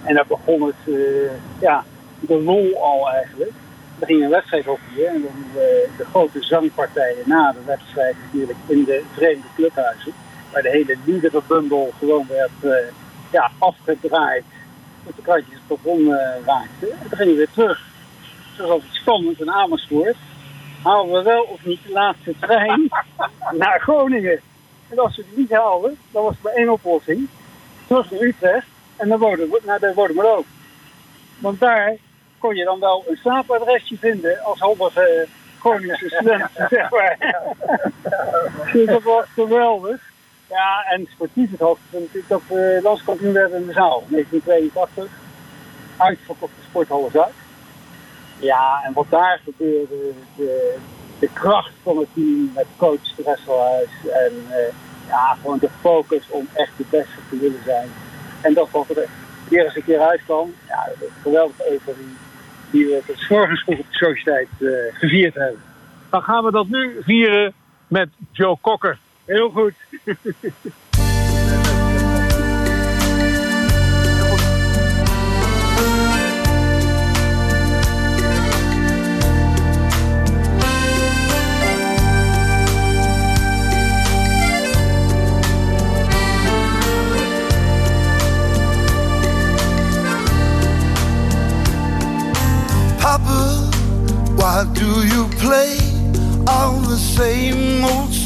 [0.05, 1.85] En daar begon het, eh, ja,
[2.21, 3.53] de lol al eigenlijk.
[3.99, 8.59] We gingen een wedstrijd hockeyen en dan eh, de grote zangpartijen na de wedstrijd natuurlijk
[8.67, 10.13] in de Verenigde Clubhuizen.
[10.53, 12.93] Waar de hele liederenbundel gewoon werd eh,
[13.33, 14.45] ja, afgedraaid.
[15.07, 16.91] Tot de kratjes het plafond eh, raakten.
[16.91, 17.87] En toen gingen we weer terug.
[18.51, 20.17] Het was altijd spannend in Amersfoort.
[20.83, 22.89] Halen we wel of niet de laatste trein
[23.63, 24.41] naar Groningen?
[24.89, 27.29] En als we die niet haalden, dan was er maar één oplossing.
[27.87, 28.67] Terug naar Utrecht
[28.97, 29.93] en Wodem- naar de
[30.37, 30.47] ook.
[31.39, 31.97] Want daar
[32.39, 35.27] kon je dan wel een slaapadresje vinden als halve
[35.59, 37.35] Groningse student, zeg maar.
[38.73, 40.01] dus dat was geweldig.
[40.49, 45.11] Ja, en sportief het hoogte is dat we landskampioen werden in de zaal, 1982.
[45.97, 47.35] Uitverkochte sporthallen Zuid.
[48.39, 50.77] Ja, en wat daar gebeurde, de,
[51.19, 54.73] de kracht van het team met coach Dresselhuis en eh,
[55.09, 57.89] ja, gewoon de focus om echt de beste te willen zijn.
[58.41, 59.09] En dat wat er
[59.49, 60.89] weer eens een keer uitkwam, ja,
[61.23, 62.17] geweldige euforie
[62.71, 65.61] die we tot zorgens vroeg op de sociëteit eh, gevierd hebben.
[66.11, 67.53] Dan gaan we dat nu vieren
[67.87, 68.99] met Joe Cocker.
[69.25, 69.75] Heel goed.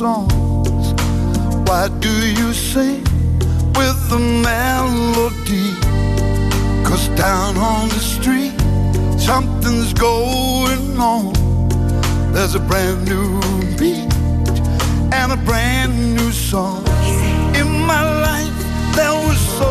[0.02, 0.94] songs?
[1.68, 3.04] Why do you sing
[3.78, 5.68] with the melody?
[6.88, 8.54] Cause down on the street,
[9.30, 11.32] something's going on.
[12.32, 13.40] There's a brand new
[13.78, 14.12] beat
[15.18, 16.82] and a brand new song.
[17.60, 18.56] In my life,
[18.96, 19.70] there was so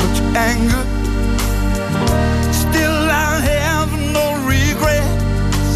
[0.00, 0.18] much
[0.50, 0.84] anger.
[2.64, 2.98] Still,
[3.28, 5.74] I have no regrets.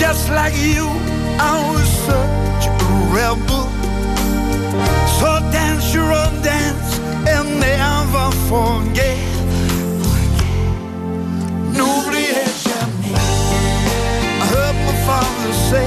[0.00, 1.03] Just like you,
[1.38, 2.72] I was such a
[3.14, 3.64] rebel.
[5.18, 6.98] So dance your own dance
[7.28, 9.18] and never forget.
[12.12, 12.24] Me.
[14.42, 15.86] I heard my father say,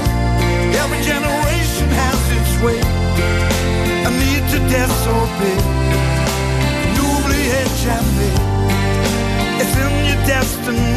[0.82, 2.80] every generation has its way.
[4.06, 5.78] I need to disobey.
[9.60, 10.87] It's in your destiny.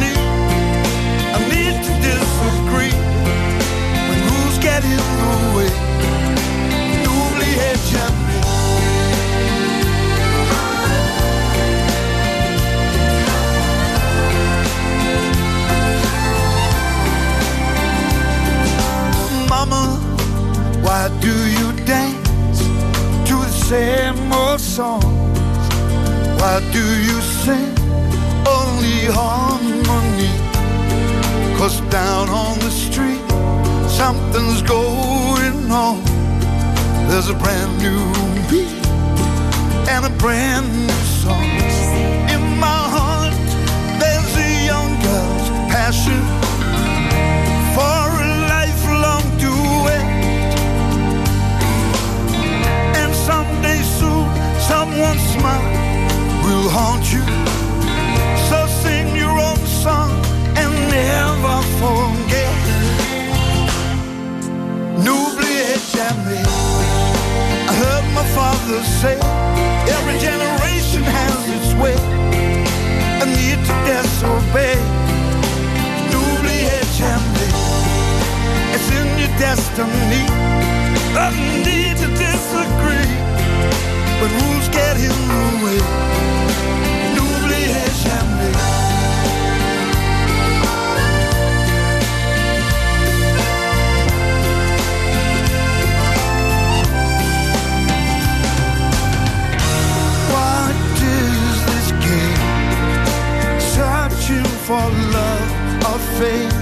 [19.64, 19.84] Mama,
[20.82, 22.60] why do you dance
[23.28, 25.04] to the same old songs?
[26.40, 27.74] Why do you sing
[28.46, 30.32] only harmony?
[31.58, 33.22] Cause down on the street,
[33.88, 35.41] something's going
[35.72, 36.02] on.
[37.08, 38.00] There's a brand new
[38.50, 38.68] beat
[39.88, 41.44] and a brand new song.
[42.34, 43.34] In my heart,
[44.00, 46.20] there's a young girl's passion
[47.74, 50.04] for a lifelong duet.
[53.00, 54.28] And someday soon,
[54.60, 55.68] someone's smile
[56.44, 57.61] will haunt you.
[68.34, 69.16] Father say,
[69.96, 71.96] every generation has its way.
[73.22, 74.78] I need to disobey.
[76.10, 77.52] N'oubliez jamais.
[78.74, 80.24] It's in your destiny.
[81.24, 81.28] I
[81.66, 83.12] need to disagree.
[84.20, 85.80] But rules get in the way.
[87.14, 88.91] N'oubliez jamais.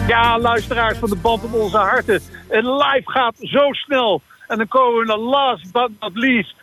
[0.06, 2.20] Ja, luisteraars van de band om onze harten.
[2.48, 4.22] Het live gaat zo snel.
[4.46, 6.54] En dan komen we naar last but not least.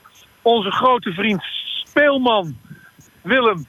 [0.42, 1.44] Onze grote vriend
[1.86, 2.58] Speelman.
[3.22, 3.66] Willem,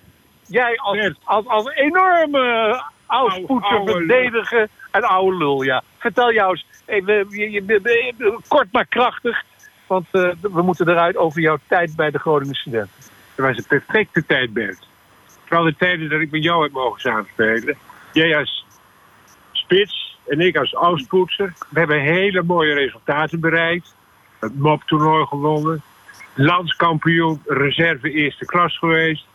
[0.46, 3.96] jij als, als, als enorme oudpoetser, oude lul.
[4.06, 5.62] verdediger en oude lul.
[5.62, 5.82] Ja.
[5.98, 9.42] Vertel jou eens, even, je, je- je- je- kort maar krachtig.
[9.86, 12.94] Want eh, we moeten eruit over jouw tijd bij de Groningen Studenten.
[13.36, 14.86] Was een perfecte tijdbeeld.
[15.48, 17.76] Vooral de tijden dat ik met jou heb mogen samenspelen.
[18.12, 18.66] Jij als
[19.52, 21.52] spits en ik als oudpoetser.
[21.68, 23.94] We hebben hele mooie resultaten bereikt.
[24.38, 25.82] Het moptoernooi gewonnen.
[26.34, 29.26] Landskampioen, reserve eerste klas geweest.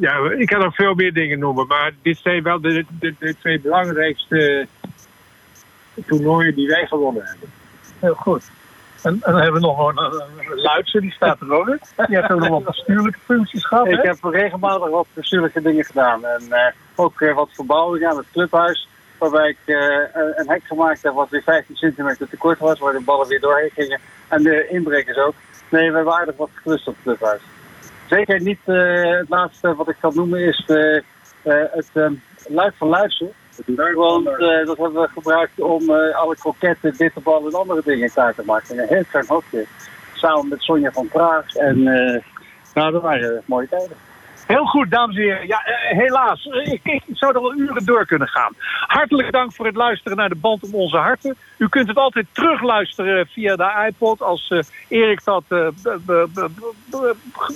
[0.00, 1.66] Ja, ik kan nog veel meer dingen noemen.
[1.66, 4.66] Maar dit zijn wel de, de twee belangrijkste
[6.06, 7.48] toernooien die wij gewonnen hebben.
[7.98, 8.50] Heel goed.
[9.06, 11.66] En, en dan hebben we nog een, een, Luitser, die staat er ook.
[11.66, 13.86] Die heeft ook nog wat bestuurlijke functies gehad.
[13.86, 14.08] Ik hè?
[14.08, 16.24] heb regelmatig wat bestuurlijke dingen gedaan.
[16.24, 18.88] En eh, ook wat verbouwingen aan het clubhuis.
[19.18, 19.76] Waarbij ik eh,
[20.34, 22.78] een hek gemaakt heb wat weer 15 centimeter te kort was.
[22.78, 24.00] Waar de ballen weer doorheen gingen.
[24.28, 25.34] En de inbrekers ook.
[25.68, 27.40] Nee, we hebben aardig wat geklust op het clubhuis.
[28.08, 32.10] Zeker niet eh, het laatste wat ik kan noemen is het eh,
[32.48, 33.32] luik van luisteren.
[33.94, 38.34] Want eh, dat hebben we gebruikt om eh, alle kroketten, bitterballen en andere dingen klaar
[38.34, 38.78] te maken.
[38.78, 39.66] Een heel klein hokje.
[40.14, 41.54] Samen met Sonja van Praag.
[41.54, 42.22] En eh,
[42.74, 43.96] nou, dat waren mooie tijden.
[44.46, 45.46] Heel goed, dames en heren.
[45.46, 46.44] Ja, helaas,
[46.82, 48.52] ik, zou er al uren door kunnen gaan.
[48.86, 51.36] Hartelijk dank voor het luisteren naar de Band om Onze Harten.
[51.56, 54.52] U kunt het altijd terugluisteren via de iPod als
[54.88, 55.44] Erik dat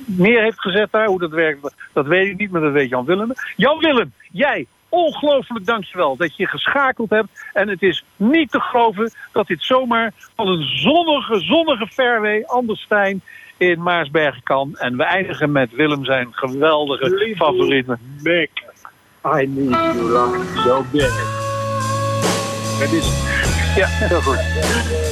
[0.04, 1.06] neer heeft gezet daar.
[1.06, 3.32] Hoe dat werkt, dat weet ik niet, maar dat weet Jan Willem.
[3.56, 7.28] Jan Willem, jij, ongelooflijk dankjewel dat je geschakeld hebt.
[7.52, 13.22] En het is niet te geloven dat dit zomaar van een zonnige, zonnige fairway, Anderstein
[13.56, 14.76] in Maarsbergen kan.
[14.76, 17.98] En we eindigen met Willem zijn geweldige favoriete.
[18.22, 18.50] Mick,
[19.24, 21.38] I need you like so big.
[22.80, 23.28] Het is...
[23.76, 25.09] Ja, heel goed.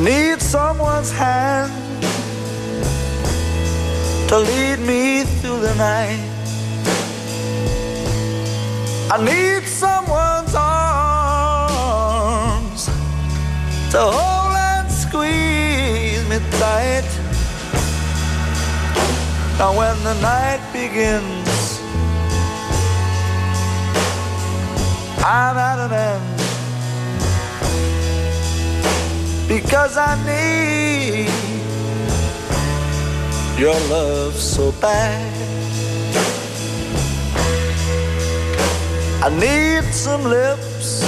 [0.00, 1.70] Need someone's hand
[4.30, 6.26] to lead me through the night.
[9.12, 11.80] I need someone's arms
[13.92, 17.04] to hold and squeeze me tight.
[19.58, 21.78] Now, when the night begins,
[25.22, 26.49] I'm at an end
[29.50, 31.28] because I need
[33.58, 35.26] your love so bad.
[39.24, 41.00] I need some lips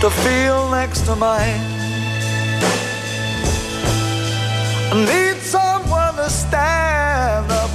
[0.00, 1.62] to feel next to mine.
[4.90, 7.70] I need someone to stand up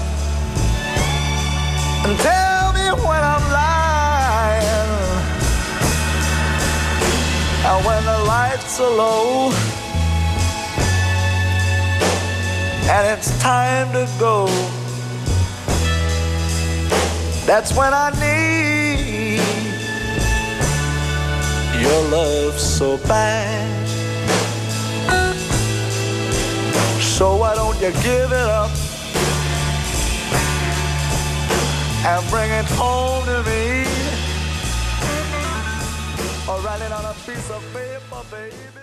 [2.05, 3.82] and tell me when I'm lying.
[7.65, 9.51] And when the lights are low
[12.91, 14.47] and it's time to go,
[17.45, 19.39] that's when I need
[21.81, 23.87] your love so bad.
[26.99, 28.71] So why don't you give it up
[32.05, 34.02] and bring it home to me?
[36.45, 38.82] Or write it on a piece of paper, baby.